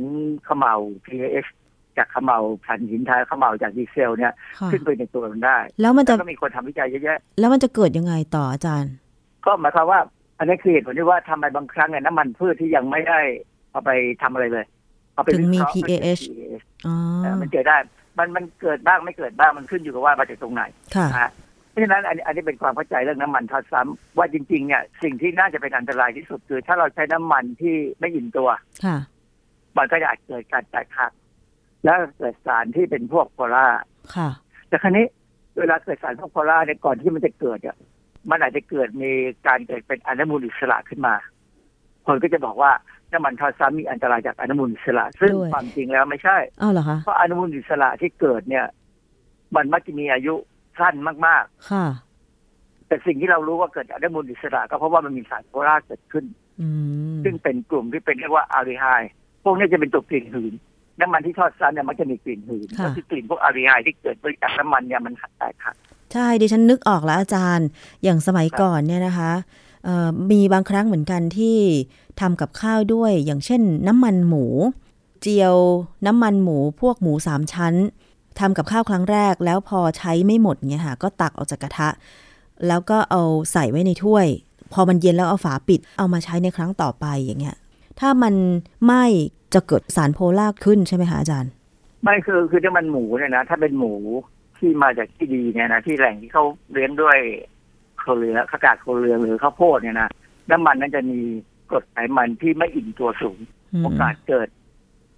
[0.45, 1.49] เขมเหลา pH
[1.97, 8.93] จากเขมเหลาถ่านหินทายเขมเหลาจากดีเซลเนี่ยค่ะขึ้นไปในตัวมันได้ แล้วมันแล้จะวก็มีคนทำวิจัยเยอะแยะแล้วมันจะเกิดยังไงต่ออาจารย์
[9.45, 9.99] ก็หมายความว่า
[10.39, 13.19] อันนี้คือเหตุผลที่ว่าทำไมบางครั้งเนี่ยน้ำมันพืชที่ยังไม่ได้
[13.71, 14.65] เอาไปทำอะไรเลย
[15.13, 16.23] เอาไปถึงมีวิเคราะห์ PAH เป็น PAH
[16.87, 17.77] อ๋อเออมันเกิดได้
[18.17, 20.63] มันมันเกิดบ้างไม่เกิดบ้างมันขึ้นอยู่กับว่ามาจากตรงไหน
[20.95, 21.31] ค่ะนะฮะ
[21.69, 28.49] เพราะฉะนั้นอันนี้อันนี้เป็นความเข้าใจเรื่องน้ำมันทอดซ้ำว่าจริงๆเนี่ยสิ่งที่น่าจะเป็นอันตรายที่สุดคือ ถ้าเราใช้น้ำมันที่ไม่อิ่มตัว
[28.85, 28.97] ค่ะ
[29.77, 31.11] มันก็อาจเกิดการแตกหัก
[31.83, 33.67] แล้วเกิดสารที่เป็นพวกโพล่า
[34.15, 34.29] ค่ะ
[34.67, 35.05] แต่ครั้นี้
[35.59, 37.77] เวลาเกิดสารพวกโพล่าเนี่ยก่อนที่มันจะเกิดเนี่ย
[38.29, 39.11] มันอาจจะเกิดมี
[39.47, 41.15] การเกิดเป็นอนุมูลอิสระขึ้นมา
[42.05, 42.71] คนก็จะบอกว่า
[43.11, 48.65] น้ำมันทอดซ้ำมีอันตรายจากอนุมูลอิสระ ซึ่งด้วยความจริงแล้วไม่ใช่อ้าวเหรอคะเพราะอนุมูลอิสระที่เกิดเนี่ย
[49.55, 50.33] มันมักจะมีอายุ
[50.79, 50.95] สั้น
[51.27, 56.25] มากค่ะๆแต่สิ่งที่เรารู้ว่าเกิดจากอนุมูลอิสระ ก็เพราะว่ามันมีสารโพล่าเกิดขึ้น
[56.61, 56.67] อื
[57.15, 58.85] มซึ่งเป็นกลุ่มที่เป็นเรียกว่าอาริไฮ
[59.43, 60.53] พวกนี้จะเป็นตัวกลิ่นหืน
[61.01, 65.75] น้ำมันที่ทอดซ้ำเนี่ยมันจะมีกลิ่นหืนค่ะก็คือกลิ่นพวกอาริไฮที่เกิดจากน้ำมันเนี่ยมันแตกหัก
[66.13, 67.67] ใช่ดิฉันนึกออกแล้วอาจารย์
[68.03, 69.31] อย่างสมัยก่อนเนี่ยนะคะ
[69.85, 71.57] เอ่อมีบางครั้งเหมือนกันที่
[72.19, 74.45] ทำกับข้าวด้วย อย่างเช่น น้ำมันหมู
[75.21, 75.55] เจียว
[76.05, 77.73] น้ำมันหมูพวกหมูสามชั้น
[78.39, 81.89] ทำกับข้าวครั้งแรก แล้วพอใช้ไม่หมดเนี่ยค่ะ ก็ตักออกจากกระทะ
[82.67, 83.21] แล้วก็เอา
[83.51, 84.27] ใส่ไว้ในถ้วย
[84.73, 87.57] พอมันเย็นแล้วเอาฝาปิด เอามาใช้ในครั้งต่อไปอย่างเงี้ย
[87.99, 88.33] ถ้ามัน
[88.85, 89.03] ไหม้
[89.53, 91.51] จะเกิดสารโพล่าขึ้นใช่ไหมคะอาจารย์
[92.03, 93.93] ไม่คือคือน้ำมันหมูเนี่ยนะถ้าเป็นหมู
[94.57, 97.17] ที่มาจากที่ดีเนี่ยนะที่แหล่งที่เขาเลี้ยงด้วย
[97.99, 100.09] โคเรือขากาดโคเรือหรือข้าวโพดเนี่ยนะ
[100.51, 101.19] น้ำมันนั้นจะมี
[101.69, 103.39] กรดไขมันที่ไม่อิ่มตัวสูง
[103.73, 104.47] อืมโอกาสเกิด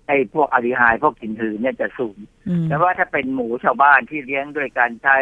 [0.08, 2.18] ไอ้พวกอาริไฮพวกกลิ่นหืนเนี่ยจะสูง
[2.48, 5.18] อืมแต่ว่าถ้าเป็นหมูชาวบ้านที่เลี้ยงด้วยการใช้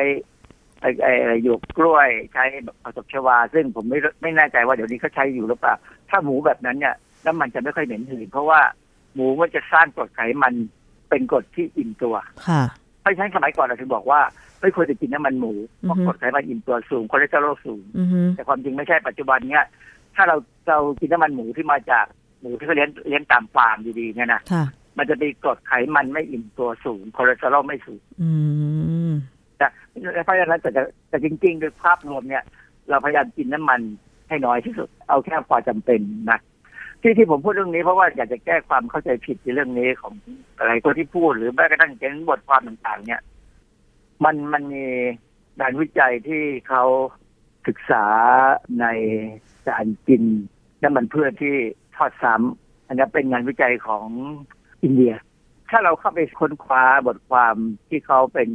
[0.81, 2.43] ไอ้ไอ้หยวกกล้วยใช้
[2.83, 5.75] ผสมชวา ซึ่งผมไม่ไม่แน่ใจว่าเดี๋ยวนี้เขาใช้อยู่หรือเปล่า
[6.09, 6.95] ถ้าหมูแบบนั้นเนี่ย
[7.25, 8.61] น้ำมันจะไม่ค่อยเหม็นหืนเพราะว่า
[9.13, 10.53] หมูมันจะสร้างกรดไขมัน
[11.09, 12.15] เป็นกรดที่อิ่มตัว
[12.47, 12.63] ค่ะ
[13.01, 14.19] เพราะฉะนั้นสมัยก่อนเราถึงบอกว่า
[14.61, 19.65] ไม่ควรจะกินน้ำมันหมูเพราะอือฮึกรดไขมันอิ่มตัวสูงคอเลสเตอรอลสูงอือฮึแต่ความจริงไม่ใช่ปัจจุบันเนี้ย
[20.15, 20.35] ถ้าเรา
[20.69, 22.05] เรากินน้ำมันหมูที่มาจาก
[22.41, 24.63] หมูที่เขาเลี้ยงเลี้ยงตามฟาร์มดีๆเนี่ยนะค่ะ
[24.97, 28.31] มันจะมีกรดไขมันไม่อิ่มตัวสูงคอเลสเตอรอลไม่สูงอื
[29.09, 29.11] ม
[29.57, 29.67] แต่
[30.23, 32.43] เพราะฉะนั้นแต่แต่แต่จริงๆโดยภาพรวมเนี่ย
[32.89, 33.79] เราพยายามกินน้ำมัน
[34.29, 36.01] ให้น้อยที่สุด เอาแค่พอจำเป็น
[36.31, 36.39] นะ
[37.01, 40.13] ที่ที่ผมพูดเรื่องนี้เพราะว่าอยากจะแก้ความเข้าใจผิดในเรื่องนี้ของ
[40.57, 43.21] อะไรคนที่พูดหรือแม้กระทั่งเขียนบทความต่างๆ เนี่ย
[44.23, 44.85] มันมันมี
[45.59, 46.83] งานวิจัยที่เขา
[47.67, 48.05] ศึกษา
[48.81, 48.85] ใน
[49.67, 50.23] การกิน
[50.83, 51.55] น้ำมันพืชที่
[51.95, 54.07] ทอดซ้ำอันนี้เป็นงานวิจัยของ
[54.83, 55.13] อินเดีย
[55.69, 57.55] ถ้าเราเข้าไปค้นคว้าบทความ
[57.89, 58.49] ที่เขาเป็น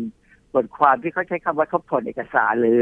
[0.55, 2.80] บทความที่เขาใช้คำว่าทบทวนเอกสารหรือ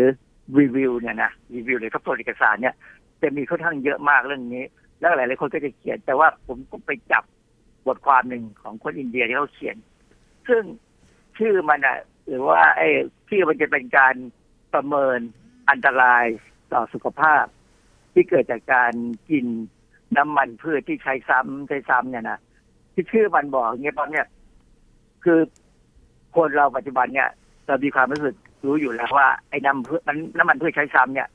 [0.60, 2.74] รีวิวเนี่ยนะรีวิวหรือทบทวนเอกสารเนี่ย
[3.22, 4.64] จะมีค่อนข้างเยอะมากเรื่องนี้
[5.02, 7.24] แล้วหลาย ๆ คนก็จะเขียน แต่ว่าผมก็ไปจับ
[7.86, 9.76] บทความหนึ่งของคนอินเดียที่เขาเขียน
[10.48, 10.62] ซึ่ง
[11.38, 11.98] ชื่อมันอะ
[12.28, 12.88] หรือว่าไอ้
[13.28, 14.14] ชื่อมันจะเป็นการ
[14.74, 15.18] ประเมิน
[15.70, 16.24] อันตราย
[16.72, 17.44] ต่อสุขภาพ
[18.12, 18.92] ที่เกิดจากการ
[19.30, 19.46] กิน
[20.16, 22.38] น้ำมันพืชที่ใช้ซ้ำใช้ซ้ำเนี่ยนะ
[22.94, 24.26] ที่ชื่อมันบอกอย่างเงี้ยตอนเนี้ย
[25.24, 25.38] คือ
[26.36, 27.30] คนเราปัจจุบันเนี่ย
[27.66, 28.34] เรามีความรู้สึก
[28.64, 31.28] รู้อยู่แล้วว่าไอ้น้ำพืชนน้ำมันพืชใช้ซ้ำเนี่ย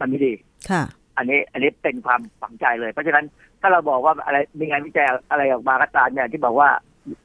[0.00, 0.32] มันไม่ดี
[0.70, 0.82] ค่ะ
[1.16, 3.24] อันนี้อันนี้เป็นความฝังใจเลย เพราะฉะนั้น
[3.60, 6.68] ถ้าเราบอกว่าอะไรมีงานวิจัยอะไรออกมาก็ตามเนี่ยที่บอกว่า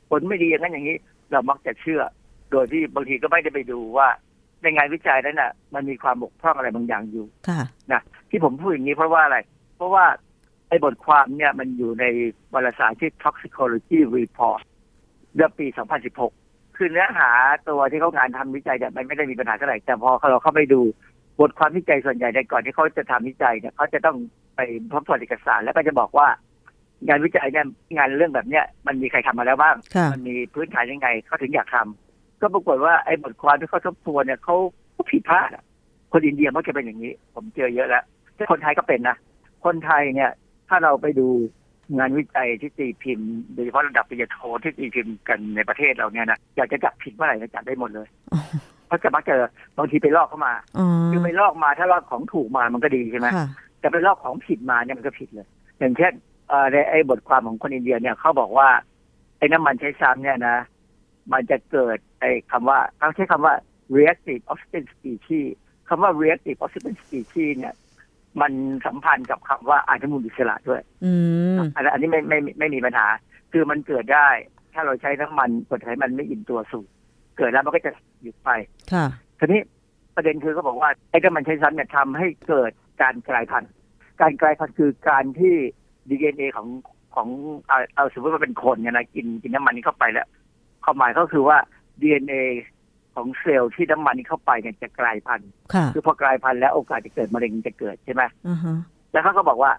[0.09, 0.97] ผลไม่ดีอย่างนั้นอย่างนี้
[1.31, 2.01] เรามักจะเชื่อ
[2.51, 4.07] โดยที่บางทีก็ไม่ได้ไปดูว่า
[4.61, 7.61] ในงานวิจัยนั้นน่ะ มันมีความบกพร่องอะไรบางอย่างอยู่ค่ะ
[7.91, 9.37] นะที่ผมพูดอย่างนี้เพราะว่าอะไร
[9.77, 10.05] เพราะว่า
[10.69, 12.05] ไอ้บทความเนี่ยมันอยู่ใน
[12.53, 14.61] วารสารที่ toxicology report
[15.35, 15.65] เดือนปี
[16.21, 17.29] 2016 คือเนื้อหา
[17.69, 20.81] ตัวที่เขางานทำวิจัยเนี่ยมันไม่ได้มีปัญหาเท่าไหร่แต่พอเราเข้าไปดู
[21.39, 24.17] บทความวิจัยส่วนใหญ่ในก่อนที่เขาจะทำวิจัยเนี่ยเขาจะต้อง
[24.55, 24.59] ไป
[24.91, 26.27] ทบทวนเอกสาร แล้วก็จะบอกว่า
[27.07, 27.65] งานวิจัยเนี่ย
[27.97, 34.55] งานเรื่องแบบเนี้ยมันมีใครทำมาแล้วบ้างค่ะมันมีพื้นฐานยังไงเขาถึงอยากทำก็ปรากฏว่าไอ้บทความที่เขาทบทวนเนี่ยเขา
[34.93, 35.63] เขาผิดพลาดอะ
[36.11, 38.03] คนอินเดียมักจะเป็นอย่างนี้ ผมเจอเยอะแล้ว
[38.35, 39.17] แต่คนไทยก็เป็นนะ
[39.65, 40.31] คนไทยเนี่ย
[40.69, 41.27] ถ้าเราไปดู
[41.97, 48.41] งานวิจัยที่ตีพิมพ์โดยเฉพาะระดับปริญญาโทที่ตีพิมพ์กันในประเทศเราเนี่ยนะอยากจะจับผิดเมื่อไหร่ก็จับได้หมดเลยอ๋อ
[48.91, 49.43] เพราะจะมักเจอ
[49.77, 53.47] บางทีไปลอกเข้ามาอ๋อคือไปลอกมาถ้าลอกของถูกมามันก็ดีใช่ไหมค่ะ
[53.79, 55.47] แต่ไปลอกของผิดมาเนี่ยมันก็ผิดเลย
[55.79, 56.13] อย่างเช่น
[56.47, 58.69] เอ่อในไอ้บทความของคนอินเดียเนี่ยเขาบอกว่า
[59.37, 60.57] ไอ้น้ำมันใช้ซ้ำเนี่ยนะ
[61.31, 63.53] มันจะเกิดไอ้คำว่าเขาใช้คำว่า
[63.95, 65.47] reactive oxygen species
[65.87, 67.75] คำว่า reactive oxygen species เนี่ย
[68.41, 68.51] มัน
[68.85, 71.11] สัมพันธ์กับคำว่าอนุมูลอิสระด้วยอื
[71.57, 73.07] มอันนั้นอันนี้ไม่ไม่ไม่ไม่มีปัญหา
[73.51, 74.27] คือมันเกิดได้
[74.73, 76.87] ถ้าเราใช้น้ำมันกรดไขมันไม่อิ่มตัวสูง
[77.37, 78.49] เกิดแล้วมันก็จะหยุดไป
[78.93, 79.05] ค่ะ
[79.39, 79.61] ทีนี้
[80.15, 82.71] ประเด็นคือเขาบอกว่าไอ้น้ำมันใช้ซ้ำเนี่ยทำให้เกิด
[83.01, 83.71] การกลายพันธุ์
[84.21, 85.55] การกลายพันธุ์คือการที่
[86.09, 86.67] ดีเอ็นเอของ
[87.15, 87.27] ของ
[87.67, 90.27] เอาเอาสมมติว่าเป็นคนเนี่ยนะกินกินน้ำมันนี้เข้าไปแล้ว
[90.83, 91.57] ความหมายก็คือว่า
[92.01, 92.35] ดีเอ็นเอ
[93.15, 98.77] ของเซลล์ที่น้ำมันนี้เข้าไปเนี่ยจะกลายพันธุ์ค่ะคือพอกลายพันธุ์แล้วโอกาสจะเกิดมะเร็งจะเกิดใช่ไหมอือฮะ
[99.11, 99.71] แล้วเขาก็บอกว่า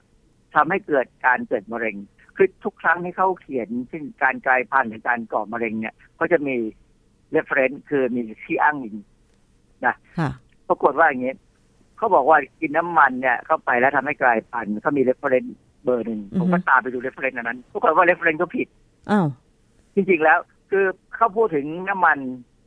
[0.55, 1.97] ทำให้เกิดการเกิดมะเร็ง
[2.37, 6.57] คือทุกครั้งที่เขาเขียนเช่นการกลายพันธุ์หรือการก่อมะเร็งเนี่ยเขาจะมี
[7.37, 8.97] reference คือมีที่อ้างอิง
[9.85, 10.31] ค่ะ
[10.69, 11.35] ปรากฏว่าอย่างนี้
[11.97, 15.51] เขาบอกว่ากินน้ำมันเนี่ยเข้าไปแล้วทำให้กลายพันธุ์เขามี reference
[15.85, 18.69] เบอร์หนึ่งอือฮึผมก็ตามไปดู reference อันนั้นปรากฏว่า reference ก็ผิด
[19.11, 19.27] อ้าว
[19.95, 20.39] จริงๆแล้ว
[20.71, 20.85] คือ
[21.17, 22.19] เขาพูดถึงน้ำมัน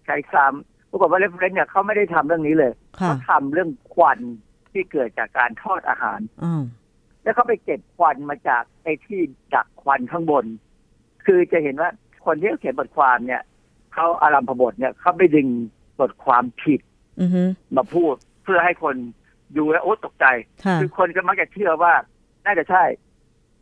[0.05, 4.19] ใช้ซ้ำปรากฏว่า reference เนี่ยเขาไม่ได้ทำเรื่องนี้เลยค่ะเขาทำเรื่องควัน
[4.71, 6.63] ที่เกิดจากการทอดอาหารอ้าว
[7.23, 9.19] แล้วเขาไปเก็บควันมาจากไอ้ที่
[9.53, 10.45] ดักควันข้างบน
[11.25, 11.89] คือจะเห็นว่า
[12.25, 13.41] คนที่เขาเขียนบทความเนี่ย
[13.95, 15.47] เขาอารัมพบทเนี่ยเขาไปดึง
[15.99, 16.79] บทความผิด
[17.21, 17.43] อือฮึ
[17.75, 18.95] มาพูดเพื่อให้คน
[19.57, 20.25] ดูแล้วโอ๊ตตกใจ
[20.65, 21.93] ค่ะคือคนก็มักจะเชื่อว่า
[22.45, 22.83] น่าจะใช่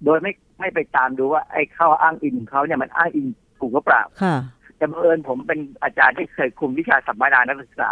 [0.05, 3.27] โดยไม่ไม่ไปตามดูว่า ไอ้เข้าอ้างอิงของเขาเนี่ยมันอ้างอิง
[3.59, 4.35] ถูกหรือเปล่าค่ะ
[4.77, 7.89] แต่บังเอิญผมเป็นอาจารย์ที่เคยคุมวิชาสัมมนานักศึกษา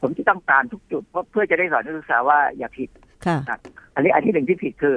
[0.00, 2.90] ผมจะต้องตามทุกจุดเพราะเพื่อจะได้สอนนักศึกษาว่าอย่าผิด
[3.26, 3.38] ค่ะ
[3.94, 4.94] อันนี้อันที่หนึ่งที่ผิดคือ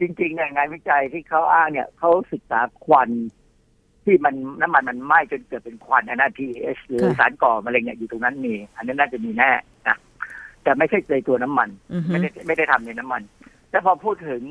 [0.00, 3.10] จริงๆเนี่ยงานวิจัยที่เขาอ้างเนี่ยเขาศึกษาควัน
[4.04, 9.50] ที่มันน้ำมันมันไหม้จนเกิดเป็นควันนะ pH หรือค่ะสารก่อมะเร็งเนี่ยอยู่ตรงนั้นมี อันนี้น่าจะมีแน่
[9.88, 9.96] นะ
[10.62, 13.22] แต่ไม่ใช่ในตัวน้ำมันอือฮึไม่ได้ไม่ได้ทำในน้ำมัน
[13.70, 14.42] แล้วพอพูดถึง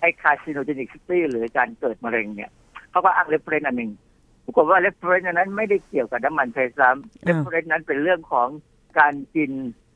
[0.00, 2.50] ไอ้ carcinogenicity หรือการเกิดมะเร็งเนี่ย
[2.90, 3.90] เขาก็อ้าง reference อันหนึ่ง
[4.44, 8.48] ปรากฏว่า reference อันนั้นไม่ได้เกี่ยวกับน้ำมันใช้ซ้ำ reference นั้นเป็นเรื่องของ
[8.98, 9.50] การกิน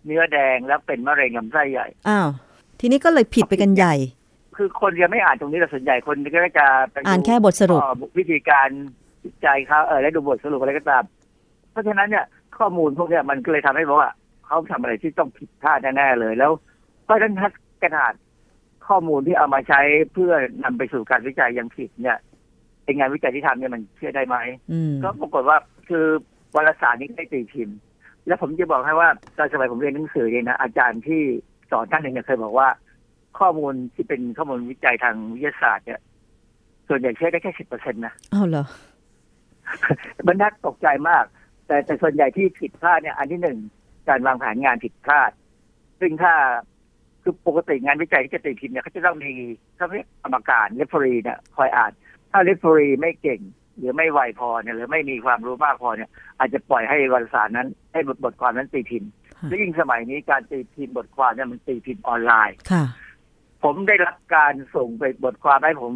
[0.05, 2.29] เนื้อแดงแล้วเป็นมะเร็งลำไส้ใหญ่อ้าว
[2.81, 3.95] ทีนี้ก็เลยผิดไปกันใหญ่
[4.57, 8.69] คือคนจะไม่อ่านตรงนี้แต่ส่วนใหญ่คนก็จะไปดูอ่านแค่บทสรุปเอ่อวิธีการ
[9.25, 11.05] วิจัยเขาเออแล้วดูบทสรุปอะไรก็ตาม
[11.71, 12.25] เพราะฉะนั้นเนี่ย
[12.59, 14.11] ข้อมูลพวกเนี้ยมันก็เลยทำให้บอกว่า
[14.47, 16.53] เขาทำอะไรที่ต้องผิดพลาดแน่ๆเลย แล้ว
[17.05, 17.49] เพราะฉะนั้นถ้า
[17.83, 18.13] กระดาษ
[18.89, 19.81] ข้อมูลที่เอามาใช้
[20.13, 20.33] เพื่อ
[20.65, 22.19] นำไปสู่การวิจัยยังผิดเนี่ย
[22.85, 24.37] เป็นงานวิจัยที่ทำเนี่ยมันเชื่อได้ไหม
[24.73, 25.57] อืมก็ปรากฏว่า
[25.89, 26.07] คือ
[26.55, 27.79] วารสารนี้ได้ตีพิมพ์
[28.27, 31.23] แล้วผมจะบอกให้ว่าตอนสมัยผมเรียนหนังสือเนี่ยนะอาจารย์ที่
[31.71, 32.69] สอนท่านหนึ่งเนี่ยเคยบอกว่า
[33.39, 36.01] ข้อมูลที่เป็นข้อมูลวิจัยทางวิทยาศาสตร์เนี่ย
[36.89, 38.67] ส่วนใหญ่เชื่อได้แค่สิบเปอร์เซ็นต์นะอ้าวเหรอ
[40.27, 41.25] มันน่าตกใจมาก
[41.67, 43.59] แต่แต่ส่วนใหญ่ที่ผิดพลาดเนี่ย อันที่หนึ่ง
[44.09, 45.31] การวางแผนงานผิดพลาด
[46.01, 46.35] ซึ่งถ้า
[47.23, 49.31] คือปกติงานวิจัยที่จะตีพิมพ์เนี่ยเขาจะต้องมี
[49.77, 51.93] เขาเรียกกรรมการ referee เนี่ยคอยอ่าน
[52.31, 53.41] ถ้า referee ไม่เก่ง
[53.77, 62.85] หรือไม่ไวพอเนี่ยหรือไม่มีความรู้มากพอเนี่ย อาจจะปล่อยให้วารสารนั้น ให้บทบทความนั้นตีพิมพ์ค่ะและยิ่งสมัยนี้การตีพิมพ์บทความเนี่ยมันตีพิมพ์ออนไลน์ค่ะ
[63.65, 65.93] ผมได้รับการส่งไปบทความให้ผม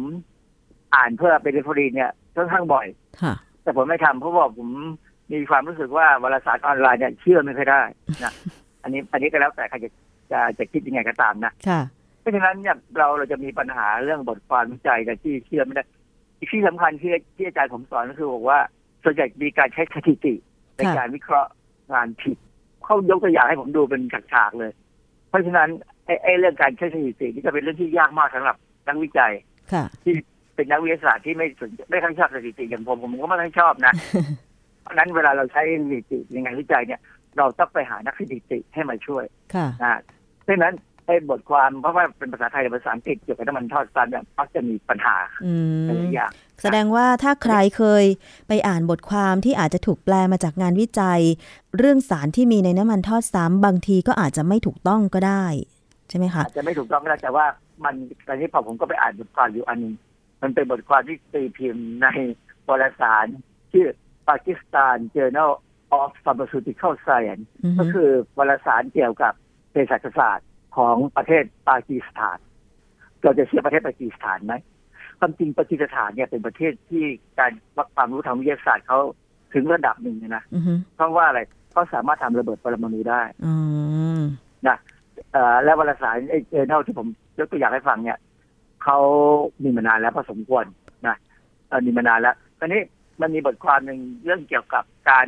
[0.95, 2.87] อ่านเพื่อเป็นเรฟเฟอรีเนี่ยค่อนข้างบ่อย
[3.21, 3.33] ค่ะ
[3.63, 4.69] แต่ผมไม่ทำเพราะว่าผม
[5.31, 7.81] มีความรู้สึกว่าวารสารออนไลน์เนี่ยเชื่อไม่ค่อยได้
[8.23, 8.33] นะ
[8.83, 9.89] อันนี้อันนี้ก็แล้วแต่ใครจะ
[10.31, 11.81] จะจะคิดยังไงก็ตามนะค่ะ
[12.19, 15.83] เพราะฉะนั้นเนี่ยเราเราจะมีปัญหาเรื่องบทความวิจัยแต่ที่เชื่อไม่ได้
[16.37, 18.59] อีกที่สำคัญที่ที่อาจารย์ผมสอนก็คือบอกว่า
[19.03, 20.33] ส่วนใหญ่มีการใช้สถิติ
[20.75, 21.51] ในค่ะการวิเคราะห์
[21.93, 22.37] งานผิด
[22.83, 24.01] เขายกตัวอย่างให้ผมดูเป็น
[24.33, 24.71] ฉากๆเลย
[25.29, 25.69] เพราะฉะนั้น
[26.11, 28.55] ไอ้ไอ้เรื่องการใช้สถิตินี่จะเป็นเรื่องที่ยากมากสำหรับ
[28.87, 29.33] นักวิจัย
[29.73, 30.13] ค่ะที่
[30.55, 33.93] เป็นนักวิทยาศาสตร์ที่ไม่สนไม่ค่อยชอบสถิติอย่างผมผมก็ไม่ค่อยชอบนะ
[34.81, 36.99] เพราะฉะนั้นเวลาเราใช้สถิติในงานวิจัยเนี่ย
[37.37, 39.23] เราต้องไปหานักสถิติให้มาช่วย
[39.55, 39.99] ค่ะนะ
[40.43, 45.53] เพราะฉะนั้นไอ้บทความเพราะว่าเป็นภาษาไทยหรือภาษาอังกฤษเกี่ยวกับน้ำมันทอดซันเนี่ยมักจะมีปัญหาอื
[45.85, 46.31] หลามยอย่าง
[46.61, 48.05] แสดงว่าถ้าใครเคย
[48.47, 51.21] ไปอ่านบทความที่อาจจะถูกแปลมาจากงานวิจัย
[51.77, 55.45] เรื่องสารที่มีในน้ำมันทอดซ้ำบางทีก็อาจจะไม่ถูกต้องก็ได้
[56.11, 57.45] ใช่ไหมคะอาจจะไม่ถูกต้องก็ได้แต่ว่า
[57.85, 57.95] มัน
[58.27, 59.93] ตอนนี้พอผมก็ไปอ่านบทความอยู่อันหนึง
[60.41, 62.07] มันเป็นบทความที่ตีพิมพ์ใน
[62.69, 63.25] วารสาร
[63.71, 63.87] ชื่อ
[64.27, 65.51] Pakistan Journal
[65.99, 69.33] of Pharmaceutical Science อือฮึก็คือวารสารเกี่ยวกับ
[69.71, 70.47] เภสัชศาสตร์
[70.77, 72.37] ของประเทศปากีสถาน
[73.23, 74.53] เราจะเชื่อประเทศปากีสถานไหม
[75.19, 77.03] ความจริงปากีสถานเนี่ยเป็นประเทศที่
[77.39, 78.99] การวัดความรู้ทางวิทยาศาสตร์เขา
[79.53, 81.39] ถึงระดับหนึ่งเลยนะอือฮึเพราะว่าอะไร
[81.71, 83.53] เขาสามารถทำระเบิดปรมาณูได้อื
[84.19, 84.21] ม
[84.63, 84.77] เอ่อ
[85.63, 87.07] และวารสารไอ้เจอเนลที่ผม
[87.39, 88.19] ยกตัวอย่างให้ฟังเนี่ย
[88.83, 88.99] เขา
[89.63, 90.65] มีมานานแล้วพอสมควร
[91.07, 91.15] นะ
[91.67, 92.81] เอ่อมีมานานแล้วตอนนี้
[93.21, 95.27] มันมีบทความหนึ่งเรื่องเกี่ยวกับการ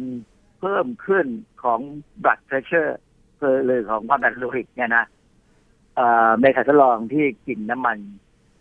[0.60, 1.26] เพิ่มขึ้น
[1.64, 1.80] ของ
[2.24, 2.92] blood pressure
[3.40, 5.06] คือหรือของความดันโลหิตเนี่ยนะ
[5.96, 7.98] เอ่อเมทาทลองที่กินน้ำมัน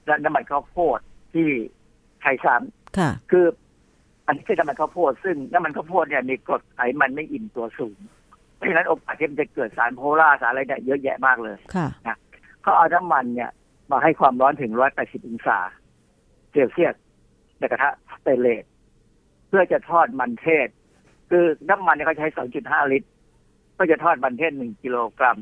[0.06, 1.00] และน้ำมันข้าวโพด
[1.34, 1.48] ที่
[2.20, 2.56] ใช้ซ้
[2.98, 3.46] ค่ะำคือ
[4.26, 7.98] อันนี้คือน้ำมันข้าวโพดซึ่งน้ำมันข้าวโพดเนี่ยมีกรดไขมันไม่อิ่มตัวสูง
[8.62, 11.88] เพราะฉะนั้นโอกาสที่มันจะเกิดสารโพล่าสารอะไรเนี่ยเยอะแยะมากเลยค่ะ
[12.62, 13.50] เขาเอาน้ำมันเนี่ย
[13.90, 15.58] มาให้ความร้อนถึง180องศา
[16.52, 16.94] เซลเซียส
[17.58, 18.64] ในกระทะสเตนเลส
[19.48, 20.68] เพื่อจะทอดมันเทศ
[21.30, 22.28] คือน้ำมันเนี่ยเขาใช้
[22.60, 23.08] 2.5ลิตร
[23.78, 25.38] ก็จะทอดมันเทศ1กิโลกรัม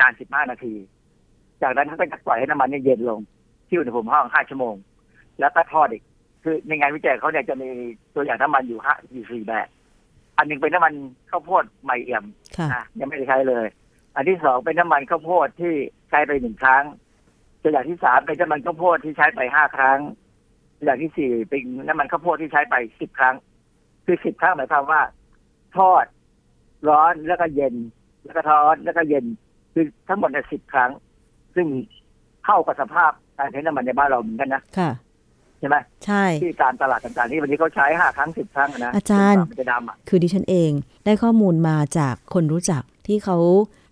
[0.00, 0.74] นาน15นาที
[1.62, 3.20] จากนั้นเขาก็จะปล่อยให้น้ำมันเนี่ยเย็นลง
[3.68, 4.74] ที่อุณหภูมิห้อง5ชั่วโมง
[5.40, 6.02] แล้วก็ทอดอีก
[6.42, 7.68] คือในงานวิจัยเขาเนี่ยจะมี
[8.14, 9.68] ตัวอย่างน้ำมันอยู่ห้าอยู่สี่แบบ
[10.36, 10.94] อันหนึงเป็นน้ำมัน
[11.30, 12.41] ข้าวโพดใหม่เอี่ยมค่ะอะ
[13.00, 13.66] ยังไม่ได้ใช้เลย
[14.14, 15.74] อันที่สองเป็นน้ำมันข้าวโพดที่
[16.10, 16.84] ใช้ไปหนึ่งครั้ง
[17.62, 19.98] ตัวอย่างที่สามเป็นน้ำมันข้าวโพดที่ใช้ไปห้าครั้ง
[20.78, 23.34] ตัวอย่างที่สี่เป็นน้ำมันข้าวโพดที่ใช้ไปสิบครั้ง
[24.06, 25.00] คือสิบครั้งหมายความว่า
[25.76, 26.04] ทอด
[26.88, 27.74] ร้อนแล้วก็เย็น
[28.24, 29.24] แล้วก็ทอดแล้วก็เย็น
[29.72, 30.90] คือทั้งหมดเนี่ยสิบครั้ง
[31.54, 31.66] ซึ่ง
[32.44, 34.90] เข้ากับสภาพการใช้น้ำมันในบ้านเราเหมือนกันนะค่ะ
[35.62, 40.70] ใช่ไหมใช่ที่ตามตลาดต่างๆที่วันนี้เขาใช้ห้าครั้งสิบครั้งอะนะอาจารย์มันจะดำอะคือดิฉันเอง
[41.04, 43.36] ได้ข้อมูลมาจากคนรู้จักที่เขา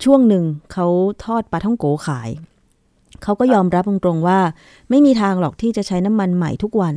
[0.05, 0.87] ช่วงหนึ่งเขา
[1.25, 2.31] ทอดปลาท่องโกขาย
[3.23, 4.39] เขาก็ยอมรับตรงๆว่า
[4.91, 6.95] ไม่มีทางหรอกที่จะใช้น้ำมันใหม่ทุกวัน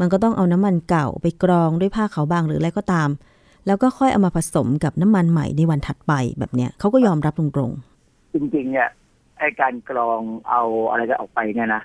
[0.00, 3.08] มันก็ต้องเอาน้ำมันเก่าไปกรองด้วยผ้าขาวบางหรืออะไรก็ตาม
[3.66, 7.70] แล้วก็ค่อยเอามาผสมกับน้ำมันใหม่ในวันถัดไปแบบเนี้ยเขาก็ยอมรับตรง
[8.34, 8.90] จริงๆเนี่ย
[9.38, 11.82] ไอ้การกรองเอาอะไรจะออกไปเนี่ยนะ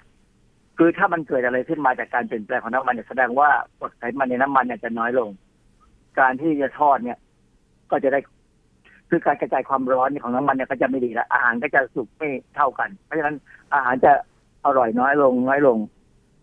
[0.78, 3.49] คือถ้ามันเกิดอะไรขึ้นมาจากการเปลี่ยนแปลงของน้ำมันเนี่ยแสดงว่า
[3.80, 5.30] กรดไขมันในน้ำมันเนี่ยจะน้อยลง
[6.19, 7.17] การที่จะทอดเนี่ย
[7.91, 8.19] ก็จะได้
[9.09, 13.36] คือการกระจายความร้อนของน้ำมันเนี่ยก็จะไม่ดีละอาหารก็จะสุกไม่เท่ากัน เพราะฉะนั้น
[13.73, 14.11] อาหารจะ
[14.65, 15.78] อร่อยน้อยลงน้อยลง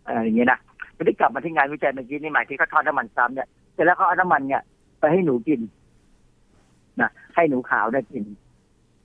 [0.04, 0.58] อะไรอย่างเงี้ยนะ
[0.96, 4.62] ทีนี้กลับมาที่งานวิจัยเมื่อกี้นี่หมายที่เขาทอดน้ำมันซ้ำเนี่ยเสร็จแล้วเขาเอาน้ำมันเนี่ย
[5.00, 5.60] ไปให้หนูกิน
[7.00, 8.24] นะให้หนูขาวได้กิน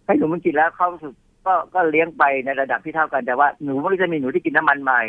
[0.05, 1.13] ให้หนูมันกินแล้วเขารู้สึก
[1.45, 5.03] ก็ก็เลี้ยงไปในระดับที่เท่ากันแต่ว่าหนูมันก็จะมีหนูที่กินน้ำมันใหม่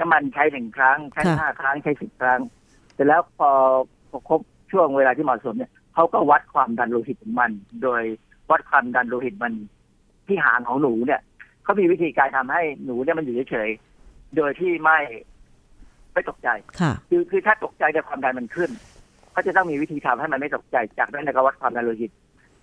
[0.00, 2.40] น้ำมันใช้หนึ่งครั้งใช้ห้าครั้งใช้สิบครั้ง
[2.94, 3.50] เสร็จแล้วพอ
[4.10, 4.40] พอครบ
[4.72, 7.50] ช่วงเวลาที่เหมาะสมเนี่ยเขาก็วัดความดันโลหิตของมัน
[7.82, 8.02] โดย
[8.50, 9.52] วัดความดันโลหิตมัน
[10.26, 11.20] ที่หางของหนูเนี่ย
[11.62, 14.98] เขามีวิธีการทำให้หนูเนี่ยมันอยู่เฉยๆโดยที่ไม่
[16.12, 18.70] ไม่ตกใจๆค่ะคือคือถ้าตกใจแต่ยความดันมันขึ้น
[19.32, 22.10] เขาจะต้องมีวิธีทำให้มันไม่ตกใจจากนั้นเนี่ยก็วัดความดันโลหิต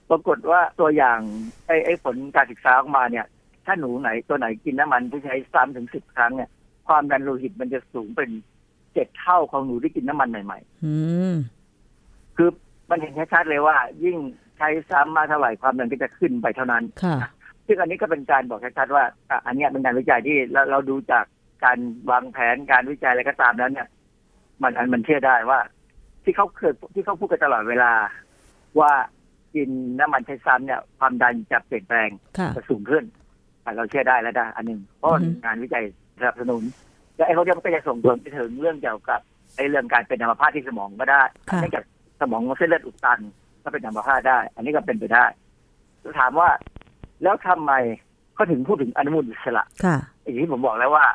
[0.10, 1.20] ปรากฏว่าตัวอย่าง
[1.68, 3.26] ไอ้ไอ้ผลการศึกษาออกมาเนี่ย
[3.66, 6.50] ถ้าหนูไหนตัวไหนกินน้ำมันที่ใช้ซ้ำถึงสิบครั้งเนี่ย
[6.88, 8.30] ความดันโลหิตมันจะสูงเป็น
[8.94, 10.94] เจ็ดเท่าของหนูที่กินน้ำมันใหม่อื
[11.34, 12.50] มๆคือ
[12.90, 14.18] มันเห็นชัดๆเลยว่า ยิ่ง
[14.58, 17.18] ใช้ซ้ำมากเท่าไหร่ความดันก็จะขึ้นไปเท่านั้นค่ะ
[17.68, 21.26] ซึ่งอันนี้ก็เป็นการบอกชัดๆว่าอะอันเนี้ยเป็นการวิจัยที่เราเราดูจาก
[21.64, 21.78] การ
[22.12, 23.88] วางแผนการวิจัยอะไรก็ตามแล้วเนี่ย
[24.62, 25.60] มันอันมันเชื่อได้ว่า
[26.24, 27.92] ที่เขาเคยที่เขาพูดกันตลอดเวลา
[28.80, 28.92] ว่า
[29.56, 29.70] กิน
[30.00, 33.04] น้ำมันใช้ซ้ำเนี่ยความดันจะเปลี่ยนแปลงค่ะจะสูงขึ้น
[33.64, 35.84] อะเราเชื่อได้แล้วได้อันหนึ่งเพราะอือฮึงานวิจัย
[36.20, 36.64] สนับสนุน
[37.16, 39.20] และไอ้เขาเนี่ยมันก็จะส่งผลไปถึงเรื่องเกี่ยวกับ
[39.56, 41.84] ไอ้เรื่องการเป็นอัมพาตที่สมองก็ได้ค่ะเนื่องจาก
[42.22, 43.20] สมองเส้นเลือดอุดตัน
[43.64, 45.26] ก็เป็นอัมพาตได้ อันนี้ก็เป็นไปได้
[46.20, 46.50] ถามว่า
[47.24, 47.74] แล้วทำไม
[48.34, 51.06] เขาถึงพูดถึงอนุมูลอิสระค่ะอย่างที่ผมบอกแล้วว่า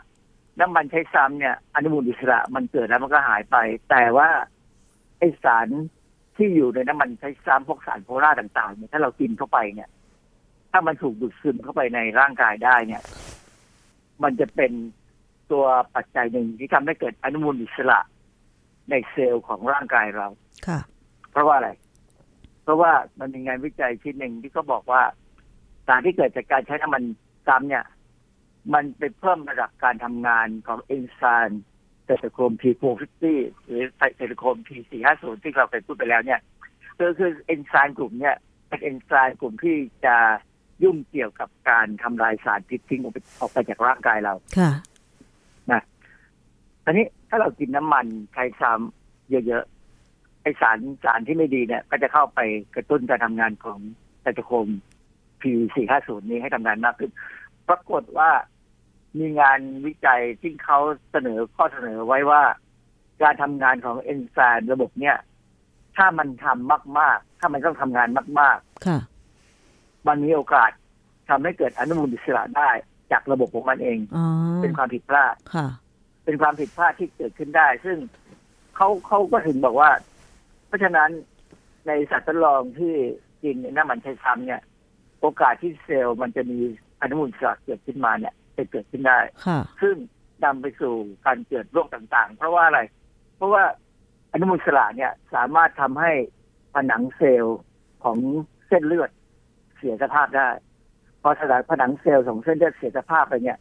[0.61, 3.57] น้ำมันใช้ซ้ำเนี่ยอนุมูลอิสระมันเกิดแล้วมันก็หายไป
[3.91, 4.29] แต่ว่า
[5.19, 5.69] ไอสาร
[6.37, 9.91] ที่อยู่ในน้ำมันใช้ซ้ำพวกสารโพล่าต่างๆเนี่ยถ้าเรากินเข้าไปเนี่ย
[10.73, 13.03] ถ้ามันถูกดูดซึมเข้าไปในร่างกายได้เนี่ย
[14.23, 14.73] มันจะเป็น
[15.53, 15.65] ตัว
[15.95, 18.01] ปัจจัยหนึ่งที่ทำให้เกิดอนุมูลอิสระ
[18.91, 20.29] ในเซลล์ของร่างกายเรา
[20.67, 20.79] ค่ะ
[21.31, 21.71] เพราะว่าอะไร
[22.63, 25.03] เพราะว่ามันมีงานวิจัยชิ้นหนึ่งที่เขาบอกว่า
[25.87, 27.03] สารที่เกิดจากการใช้น้ำมัน
[27.47, 27.85] ซ้ำเนี่ย
[28.75, 31.63] มันไปเพิ่มระดับการทำงานของเอนไซม์
[32.05, 33.25] เซตโครม P450
[33.67, 33.83] หรือ
[34.17, 36.41] เซตโครม P450 ที่เราเคยพูดไปแล้วเนี่ย
[36.99, 38.37] คือคือเอนไซม์กลุ่มเนี่ย
[38.69, 40.17] เป็นเอนไซม์กลุ่มที่จะ
[40.83, 44.73] ยุ่งเกี่ยวกับการทำลายสารพิษทิ้งออกไปออกไปจากร่างกายเราค่ะ
[46.85, 52.41] ทีนี้ถ้าเรากินน้ำมันใช้ซ้ำเยอะๆไอสารสารที่ไม่ดีเนี่ย ก็จะเข้าไป
[52.75, 53.79] กระตุ้นการทำงานของ
[54.21, 54.69] ไซโตโครม
[55.41, 57.11] P450 นี้ให้ทำงานมากขึ้น
[57.69, 58.31] ปรากฏว่า
[59.19, 60.79] มีงานวิจัยที่เขา
[61.11, 62.43] เสนอข้อเสนอไว้ว่า
[63.23, 65.17] การทำงานของเอนไซม์ระบบเนี่ย
[65.97, 68.09] ถ้ามันทำมาก ๆ ถ้ามันต้องทำงาน
[68.41, 70.71] มากค่ะๆมันมีโอกาส
[71.29, 72.71] ทำให้เกิดอนุมูลอิสระได้
[73.13, 74.25] จากระบบของมันเองอ๋อ
[74.63, 75.67] เป็นความผิดพลาดค่ะ
[76.25, 77.99] เป็นความผิดพลาดที่เกิดขึ้นได้ ซึ่ง
[78.77, 79.91] เขาเขาก็ถึงบอกว่า
[80.67, 81.11] เพราะฉะนั้น
[81.87, 82.95] ในสัตว์ทดลองที่
[83.43, 84.63] กินน้ำมันใช้ซ้ำเนี่ย
[85.21, 86.59] โอกาสที่เซลล์มันจะมี
[87.01, 89.97] อนุมูลอิสระเกิดขึ้นมาเนี่ย จะเกิดขึ้นได้ค่ะซึ่ง
[90.45, 90.95] นำไปสู่
[91.27, 92.81] การเกิดโรคต่างๆ เพราะว่าอะไร
[93.37, 93.63] เพราะว่า
[94.33, 96.13] อนุมูลอิสระเนี่ยสามารถทำให้
[96.75, 97.59] ผนังเซลล์
[98.05, 98.19] ของ
[98.69, 99.11] เส้นเลือด
[99.77, 100.49] เสียสภาพได้
[101.23, 103.59] พอสลายผนังเซลล์ของเส้นเลือดเสียสภาพไปเนี่ย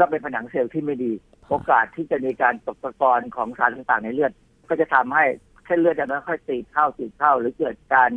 [0.00, 1.12] ก็เป็นผนังเซลล์ที่ไม่ดี
[1.48, 4.32] โอกาสที่จะมีการตกตะกอนของสารต่างๆในเลือด
[4.68, 5.24] ก็จะทำให้
[5.66, 8.10] เส้นเลือดจะไม่ค่อยตีบเข้าตีบเข้า หรือเกิดการ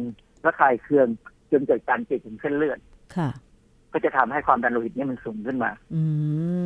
[0.46, 1.08] ระคายเคือง
[1.52, 2.80] จนเกิดการติดถึงเส้นเลือด
[3.16, 3.30] ค่ะ
[3.94, 6.04] ก็จะทำให้ความดันโลหิตเนี่ยมันสูงขึ้นมาอื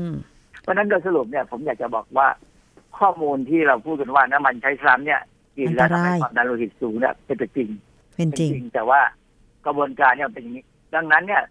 [0.07, 0.09] ม
[0.61, 2.27] เพราะฉะนั้นโดยสรุปเนี่ย ผมอยากจะบอกว่า
[2.99, 5.21] ข้อมูลที่เราพูดกันว่าน้ำมันใช้ซ้ำเนี่ย
[5.57, 7.69] กินแล้วทำให้ความดันโลหิตสูงเนี่ยเป็นจริง
[8.15, 9.01] เป็นเป็นจริงจริง แต่ว่า
[9.65, 10.65] กระบวนการเนี่ยมันเป็นอย่างนี้
[10.95, 11.43] ดังนั้นเนี่ย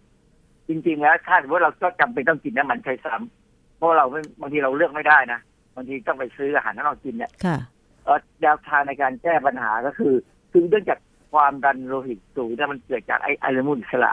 [0.69, 5.39] จริง ๆ แล้วถ้าสมมติเราก็จำเป็นต้องกินน้ำมันใช้ซ้ำเพราะเราไม่บางทีเราเลือกไม่ได้นะ
[5.75, 7.57] บางทีต้องไปซื้ออาหารที่เรากินเนี่ยค่ะ
[8.05, 10.13] เอ่อแนวทางในการแก้ปัญหาก็คือ
[10.51, 10.99] คือเนื่องจาก
[11.33, 14.11] ความดันโลหิตสูงเนี่ยมันเกิดจากไอ้ไออนุมูลอิสระ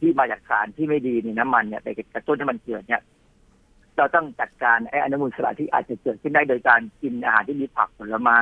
[0.00, 3.02] ที่มาจากสารที่ไม่ดีในน้ำมันเนี่ยไปกระตุ้นให้มันเกิดเนี่ย
[3.96, 8.38] เราต้องจัดการไอ้อนุมูลอิสระที่อาจจะเกิดขึ้นได้โดยการกินอาหารที่มีผักผลไม้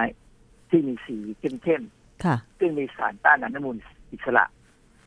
[0.70, 1.82] ที่มีสีเข้ม
[2.24, 3.76] ค่ะๆซึ่งมีสารต้านอนุมูล
[4.12, 4.44] อิสระ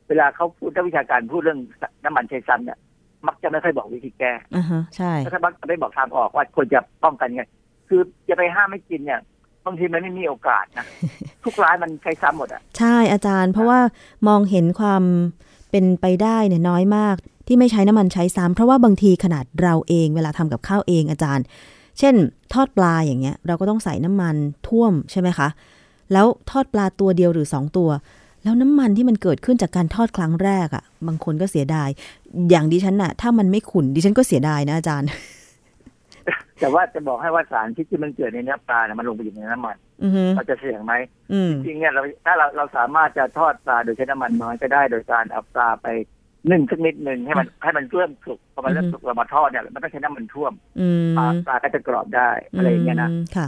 [0.08, 1.60] เวลาเขาพูดนักวิชาการพูดเรื่อง
[2.04, 2.80] น้ำมันไชซ้ำเนี่ย
[3.28, 7.44] มักจะไม่ค่อยบอกวิธีแก้อ่าฮะใช่ถ้ามักจะไม่บอกทางออกว่าควรจะป้องกันยังไง
[7.90, 9.22] คือจะไปห้ามไม่กินเนี่ย
[9.66, 10.86] บางทีมันไม่มีโอกาสนะ
[11.44, 13.80] ทุกร้านมันใช้ซ้ำหมดอะ ใช่อาจารย์ เพราะว่า
[14.28, 15.04] มองเห็นความ
[15.72, 17.16] เป็นไปได้เนี่ยน้อยมาก
[17.48, 21.46] ที่ไม่ใช้น้ำมันใช้ซ้ำเพราะว่าบางทีขนาดเราเองเวลาทำกับข้าวเองอาจารย์
[22.00, 22.16] เช่น
[22.54, 24.36] ทอดปลาอย่างเงี้ย เราก็ต้องใส่น้ำมัน
[24.68, 25.48] ท่วมใช่ไหมคะ
[26.14, 27.90] แล้วทอดปลาตัวเดียวหรือสองตัว
[28.44, 31.90] แล้วน้ำมันที่มันเกิดขึ้นจากการทอดครั้งแรกอะ่ะ บางคนก็เสียดาย
[32.50, 35.10] อย่างดิฉันน่ะ ถ้ามันไม่ขุนดิฉันก็เสียดายนะอาจารย์
[36.62, 40.94] แต่ว่าจะบอกให้ว่าสารพิษที่มันเกิดในเนื้อปลาเนี่ยมันลงไปอยู่ในน้ำมันอือฮึเราจะเสี่ยงไหม
[41.34, 45.88] อืมจริงๆเนี่ยเราถ้าเราเราสามารถจะทอดปลาโดยใช้น้ำมันน้อยก็ได้โดยการเอาปลาไป
[46.52, 53.48] นึ่งสักนิดหนึ่งให้มันให้มันเริ่มสุกพอมันเริ่มสุกเรามาทอดเนี่ยมันต้องใช้น้ำมันท่วมอืมปลาปลาก็จะกรอบได้อะไรอย่างเงี้ยนะมค่ะ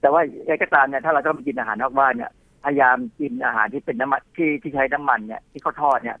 [0.00, 2.30] แต่ว่าอะไรก็ตามเนี่ยถ้าเราต้องไปกินอาหารนอกบ้านเนี่ย
[2.64, 6.18] พยายามกินอาหารที่เป็นน้ำมันที่ที่ใช้น้ำมันเนี่ยที่เขาทอดเนี่ย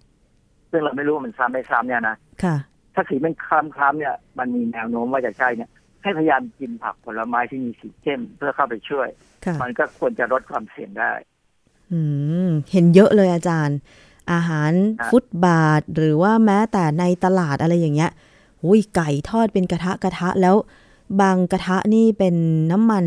[0.70, 2.56] ซึ่งเราไม่รู้ว่ามันซ้ำไม่ซ้ำเนี่ยนะค่ะ
[2.94, 5.70] ถ้าสีมันคล้ำคล้ำๆเนี่ย มันมีแนวโน้มว่าจะใช่เนี่ย
[6.06, 9.08] ให้พยายามกินผักผลไม้ที่มีสีเข้มเพื่อเข้าไปช่วย
[9.44, 11.12] ค่ะมันก็ควรจะลดความเสี่ยงได้
[11.92, 12.00] อื
[12.46, 13.78] ม เห็นเยอะเลยอาจารย์
[14.32, 18.10] อาหารครับฟุตบาท หรือว่าแม้แต่ในตลาดอะไรอย่างเงี้ย
[18.62, 20.54] หุยไก่ทอดเป็นกระทะกระทะแล้ว
[21.20, 22.34] บางกระทะนี่เป็น
[22.72, 23.04] น้ำมัน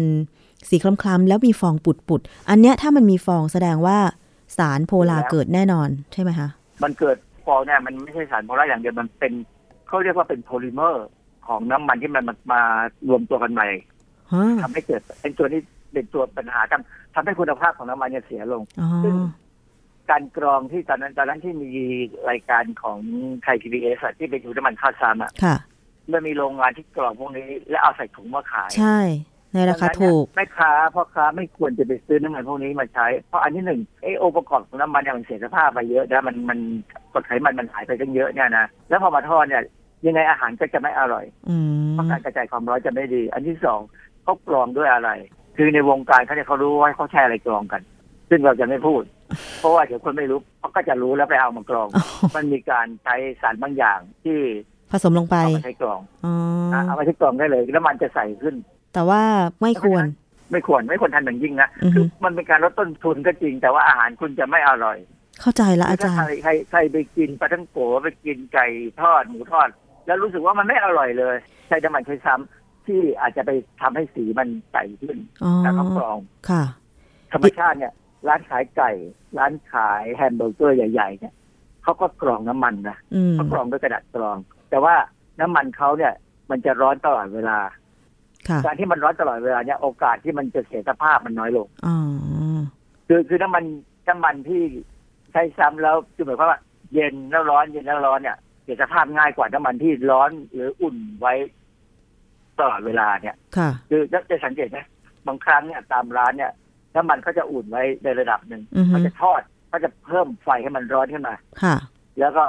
[0.69, 3.97] สีคล้ำๆแล้วมีฟองปุดๆ อันเนี้ยถ้ามันมีฟองแสดงว่า
[4.57, 6.49] สารโพลาร์เกิดแน่นอนใช่ไหมคะ
[6.83, 9.33] มันเกิดฟองเนี่ยมันไม่ใช่สารโพลาร์อย่างเดียวมันเป็น
[9.87, 11.05] เขาเรียกว่าเป็นโพลิเมอร์
[11.49, 12.61] ของน้ำมันที่มันมามา
[13.09, 13.67] รวมตัวกันใหม่
[14.33, 15.61] ฮะทำให้เกิดเป็นตัวนี้
[15.93, 19.15] เป็นตัวปัญหาทำทำให้คุณภาพของน้ำมันเนี่ยเสียลงอ๋อซึ่ง
[20.09, 21.69] การกรองที่ตอนนั้นตอนนั้นที่มี
[22.29, 22.97] รายการของ
[23.43, 25.55] ไทยพีบีเอสที่เป็นถุงน้ำมันข้าวซ้ำอะค่ะ
[26.11, 28.99] มันมีโรงงานที่กรองพวกนี้ แล้วเอาใส่ถุงมาขาย ใช่
[29.53, 36.59] ในราคาดังนั้นถูกเนี่ยแม่ค้าพ่อค้าไม่ควรจะไปซื้อน้ำมันพวกนี้มาใช้ เพราะอันที่หนึ่งไอ้องค์ประกอบของน้ำมันเนี่ยมันเสียสภาพไปเยอะนะมันมัน
[37.13, 39.63] กรดไขมันมันหายไปตั้งเยอะเนี่ยนะแล้วพอมาทอดเนี่ย
[40.05, 41.57] ยังไงอาหารก็จะไม่อร่อยอื
[41.89, 43.79] มเพราะการกระจายความร้อนจะไม่ดี อันที่สอง
[44.23, 45.09] เขากรองด้วยอะไร
[45.57, 47.81] คือในวงการเขาเนี่ยเขารู้ว่าเขาใช้อะไรกรองกัน
[48.29, 49.03] ซึ่งเราจะไม่พูด
[49.59, 54.39] เพราะว่าเดี๋ยวคนไม่รู้เขาก็จะรู้แล้วไปเอามากรองอ๋อมันมีการใช้สารบางอย่างที่
[54.91, 56.33] ผสมลงไปเอามาใช้กรองอ๋อ
[56.73, 58.55] นะเอามาใช้กรองได้เลยแล้วมันจะใส่ขึ้น
[58.93, 59.21] แต่ว่า
[59.61, 60.03] ไม่ควร
[60.51, 64.97] ไม่ควรไม่ควรทำอย่างยิ่งนะอือฮึคือมันเป็นการลดต้นทุนก็จริง แต่ว่าอาหารคุณจะไม่อร่อย
[65.41, 68.67] เข้าใจละอาถ้าจารใครย์ใครใครไปกินปลาทั้งโกไปกินไก่
[69.01, 69.69] ทอดหมูทอด
[70.09, 71.35] แล้วรู้สึกว่ามันไม่อร่อยเลย
[71.67, 73.51] ใช้น้ำมันใช้ซ้ำที่อาจจะไป
[73.81, 76.17] ทำให้สีมันใสขึ้นอ๋อแต่เขากรอง
[76.49, 76.63] ค่ะ
[77.31, 77.93] ธรรมชาติเนี่ย
[78.27, 78.91] ร้านขายไก่
[79.37, 81.33] ร้านขายแฮมเบอร์เกอร์ใหญ่ๆเนี่ย
[81.83, 84.37] เขาก็กรองน้ำมันนะอืมเขากรองด้วยกระดาษกรอง
[84.69, 84.95] แต่ว่า
[85.41, 86.13] น้ำมันเขาเนี่ย
[86.49, 87.59] มันจะร้อนตลอดเวลา
[88.47, 91.97] ค่ะการที่มันร้อนตลอดเวลาเนี่ยโอกาสที่มันจะเสียสภาพมันน้อยลงอ๋อ
[93.07, 93.63] คือคือน้ำมัน
[94.07, 94.61] น้ำมันที่
[95.31, 96.59] ใช้ซ้ำแล้วคือหมายความว่า
[96.93, 101.33] เย็นแล้วร้อนเย็นแล้วร้อนเนี่ยเสียสภาพง่ายกว่าน้ำมันที่ร้อนหรืออุ่นไว้
[102.59, 104.79] ตลอดเวลาเนี่ย ค่ะคือจะสังเกตไหม
[105.27, 106.51] บางครั้งเนี่ยตามร้านเนี่ย
[106.95, 111.75] น้ำมันเขาจะอุ่นไว้ในระดับหนึ่งอือฮึเขาจะทอดเขาจะเพิ่มไฟให้มันร้อนขึ้นมา ค่ะ
[112.19, 112.43] แล้วก็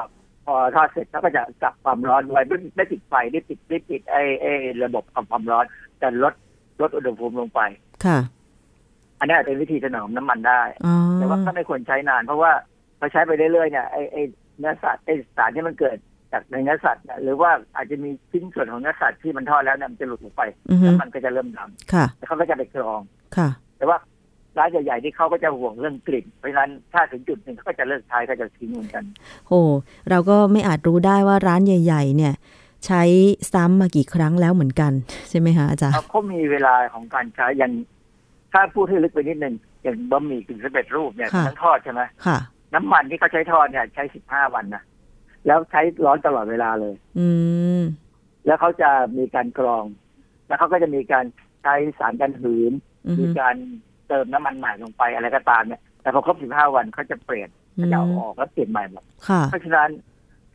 [0.47, 4.53] พอทอดเสร็จเขาก็จะจับความร้อนไว้ไม่ไม่ติดไฟไม่ติดไม่ติดไอ้ไอ้
[4.85, 5.65] ระบบความความร้อน
[5.99, 6.35] แต่ลด
[6.81, 7.61] ลดอุณหภูมิลงไป
[8.05, 8.19] ค่ะ
[9.19, 12.53] อันนี้เป็นวิธีถนอมน้ำมันได้อ๋อแต่ว่าก็ไม่ควรใช้นาน เพราะว่า
[12.99, 14.23] พอใช้ไปเรื่อยๆเนี่ยไอ้ไอ้
[14.59, 15.97] เนื้อสัตว์ไอ้สารที่มันเกิด
[16.33, 21.61] จากในเนื้อสัตว์เนี่ยหรือว่าอาจจะมีชิ้นส่วนของเนื้อสัตว์ที่มันทอดแล้วเนี่ยมันจะหลุดออกไปอือฮึแล้วมันก็จะเริ่มด
[21.95, 23.01] ค่ะำแล้วเขาก็จะไปกรอง
[23.37, 23.99] ค่ะ แต่ว่า
[24.59, 29.05] ร้านใหญ่ๆที่เขาก็จะห่วงเรื่องกลิ่น เพราะฉะนั้นถ้าถึงจุดหนึ่งเขาก็จะเลิกใช้ก็จะทิ้งเหมือนกัน
[29.49, 29.61] โอ้
[30.11, 32.35] เราก็ไม่อาจรู้ได้ว่าร้านใหญ่ ๆ เนี่ย
[32.87, 33.03] ใช้
[33.53, 34.93] ซ้ำมากี่ครั้งแล้วเหมือนกัน
[35.31, 37.73] ใช่ไหมคะอาจารย์เขามีเวลาของการใช้อย่าง
[38.53, 42.39] ถ้าพูดให้ลึกไปนิดนึงอย่างบะหมี่กึ่งสำเร็จรูปเนี่ยค่ะทั้งทอดใช่ไหมค่ะ
[42.75, 44.83] น้ำมันที่เขาใช้ทอดเนี่ยใช้สิบห้าวันนะ
[45.47, 47.29] แล้วใช้ร้อนตลอดเวลาเลย อื
[47.81, 47.83] ม
[48.47, 49.85] แล้วเขาจะมีการกรอง
[50.47, 51.25] แล้วเขาก็จะมีการ
[51.63, 52.73] ใช้สารกันหืน
[53.07, 53.55] อือมีฮึการ
[54.09, 59.89] เติมน้ำมันใหม่ลงไปอะไรก็ตามเนี่ย แต่พอครบสิบห้าวันเขาจะเปลี่ยนอืเขามจะเอาออกแล้วเปลี่ยนใหม่หมดค่ะเพราะฉะนั้น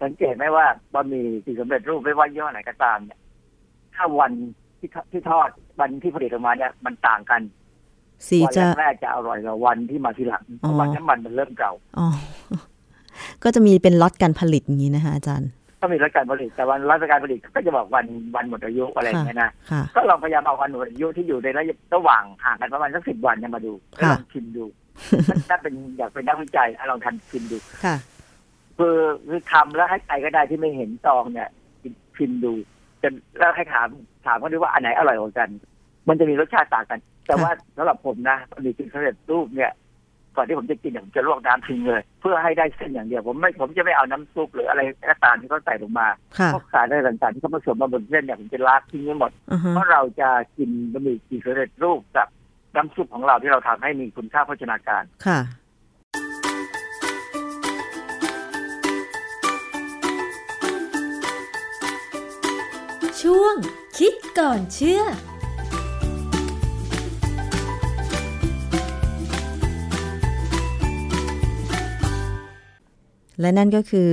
[0.04, 3.20] สังเกตไหมว่าบะหมี่สีสำเร็จรูปไม่ว่ายี่ห้อไหนก็ตามเนี่ย
[3.96, 4.32] ถ้าวัน
[4.80, 7.42] ที่ทที่ทอดวันที่ผลิตออกมาเนี่ยมันต่างกัน
[8.30, 12.08] สีวัจะแรกๆจะอร่อยกว่าวันที่มาทีหลังเพอ๋อราะวันน้ำมันมันเริ่มเก่าอ๋อ
[13.44, 15.50] ก็จะมีเป็นล็อตการผลิตอย่างนี้นะคะอาจารย์
[15.82, 18.06] ก็มีรัฐการผลิตแต่วันรัฐการผลิตก็จะบอกวัน
[18.36, 24.66] วันหมดอายุอะไรอย่างเงี้ยนะค่ะก็ลองพยายามเอาวันหมดอายุที่อยู่ในระยะระหว่างห่างกันประมาณสักสิบวันเนี่ยมาดูแล้วลองชิมดู
[25.50, 27.96] ถ้าเป็นอยากเป็นนักวิจัยลองทำชิมดูค่ะ
[28.78, 28.98] คือ
[29.28, 31.50] คือทำแล้วให้ใครก็ได้ที่ไม่เห็นซองเนี่ย
[32.18, 32.54] ชิมดู
[33.02, 33.10] จะ
[33.40, 33.88] แล้วให้ถาม
[34.26, 35.50] ถามเขาดูว่าอันไหนอร่อยกว่ากัน
[36.08, 39.72] มันจะมีรสชาติต่างกัน แต่ว่าสำหรับผมนะบะหมี่กึ่งสำเร็จรูปเนี่ย
[40.36, 46.08] ก่อนที่ผมจะกินเนี่ยผมจะลวกน้ำทิ้งเลย เพื่อให้ได้เส้นอย่างเดียวผมไม่ผมจะไม่เอาน้ำซุปหรืออะไรก็ตามที่เขาใส่ลงมา
[46.38, 52.28] ค่ะพวกสารอะไรต่างๆที่เขาผสมมาบนเส้นเนี่ยผมจะล้างทิ้งไว้หมดอือฮึเพราะเราจะกินบะหมี่กึ่งสำเร็จรูปกับ
[52.76, 55.40] น้ำซุปของเราที่เราทำให้มีคุณค่าโภชนาการค่ะ
[63.22, 63.56] ช่วง
[63.98, 65.04] คิดก่อนเชื่อ
[73.42, 74.12] และนั่นก็คือ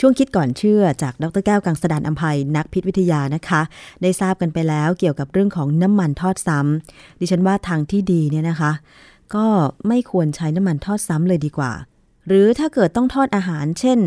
[0.00, 3.60] ช่วงคิดก่อนเชื่อจากดรแก้วกังสดานอัมภัยนักพิษวิทยานะคะ
[4.02, 8.72] ได้ทราบกันไปแล้วเกี่ยวกับเรื่องของน้ำมันทอดซ้ำดิฉันว่าทางที่ดีเนี่ยนะคะ
[9.34, 9.46] ก็
[9.88, 11.72] ไม่ควรใช้น้ำมันทอดซ้ำเลยดีกว่า
[12.26, 13.98] หรือถ้าเกิดต้องทอดอาหารเช่น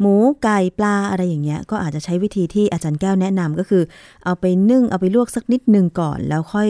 [0.00, 3.82] หมูไก่ปลาอะไรอย่างเงี้ย ก็อาจจะใช้วิธีที่อาจารย์แก้วแนะนำก็คือ
[4.24, 6.68] เอาไปนึ่งเอาไปลวกสักนิดนึงก่อน แล้วค่อย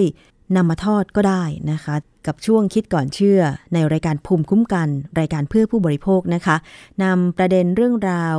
[0.56, 1.42] นำมาทอดก็ได้
[1.72, 1.94] นะคะ
[2.26, 3.40] กับช่วงคิดก่อนเชื่อ
[3.72, 4.88] ในรายการภูมิคุ้มกัน
[5.20, 6.56] รายการเพื่อผู้บริโภคนะคะ
[7.02, 8.36] นำประเด็นเรื่องราว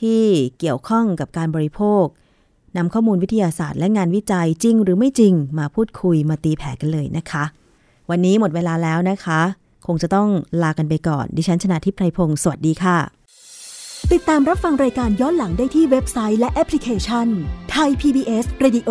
[0.00, 0.22] ที่
[0.58, 2.04] เกี่ยวข้องกับการบริโภค
[2.76, 7.44] นำข้อมูลวิทยาศาสตร์และงานวิจัยจริง หรือไม่จริงมาพูดคุยมาตีแผ่กันเลยนะคะ
[8.10, 9.40] วันนี้หมดเวลาแล้วนะคะ
[9.86, 10.28] คงจะต้อง
[10.62, 12.98] ลากันไปก่อน ดิฉันชนะทิพไพรพงศ์สวัสดีค่ะ
[14.12, 17.26] ติดตามรับฟังรายการย้อนหลังได้ที่เว็บไซต์และแอปพลิเคชัน
[17.70, 18.90] ไทย PBS Radio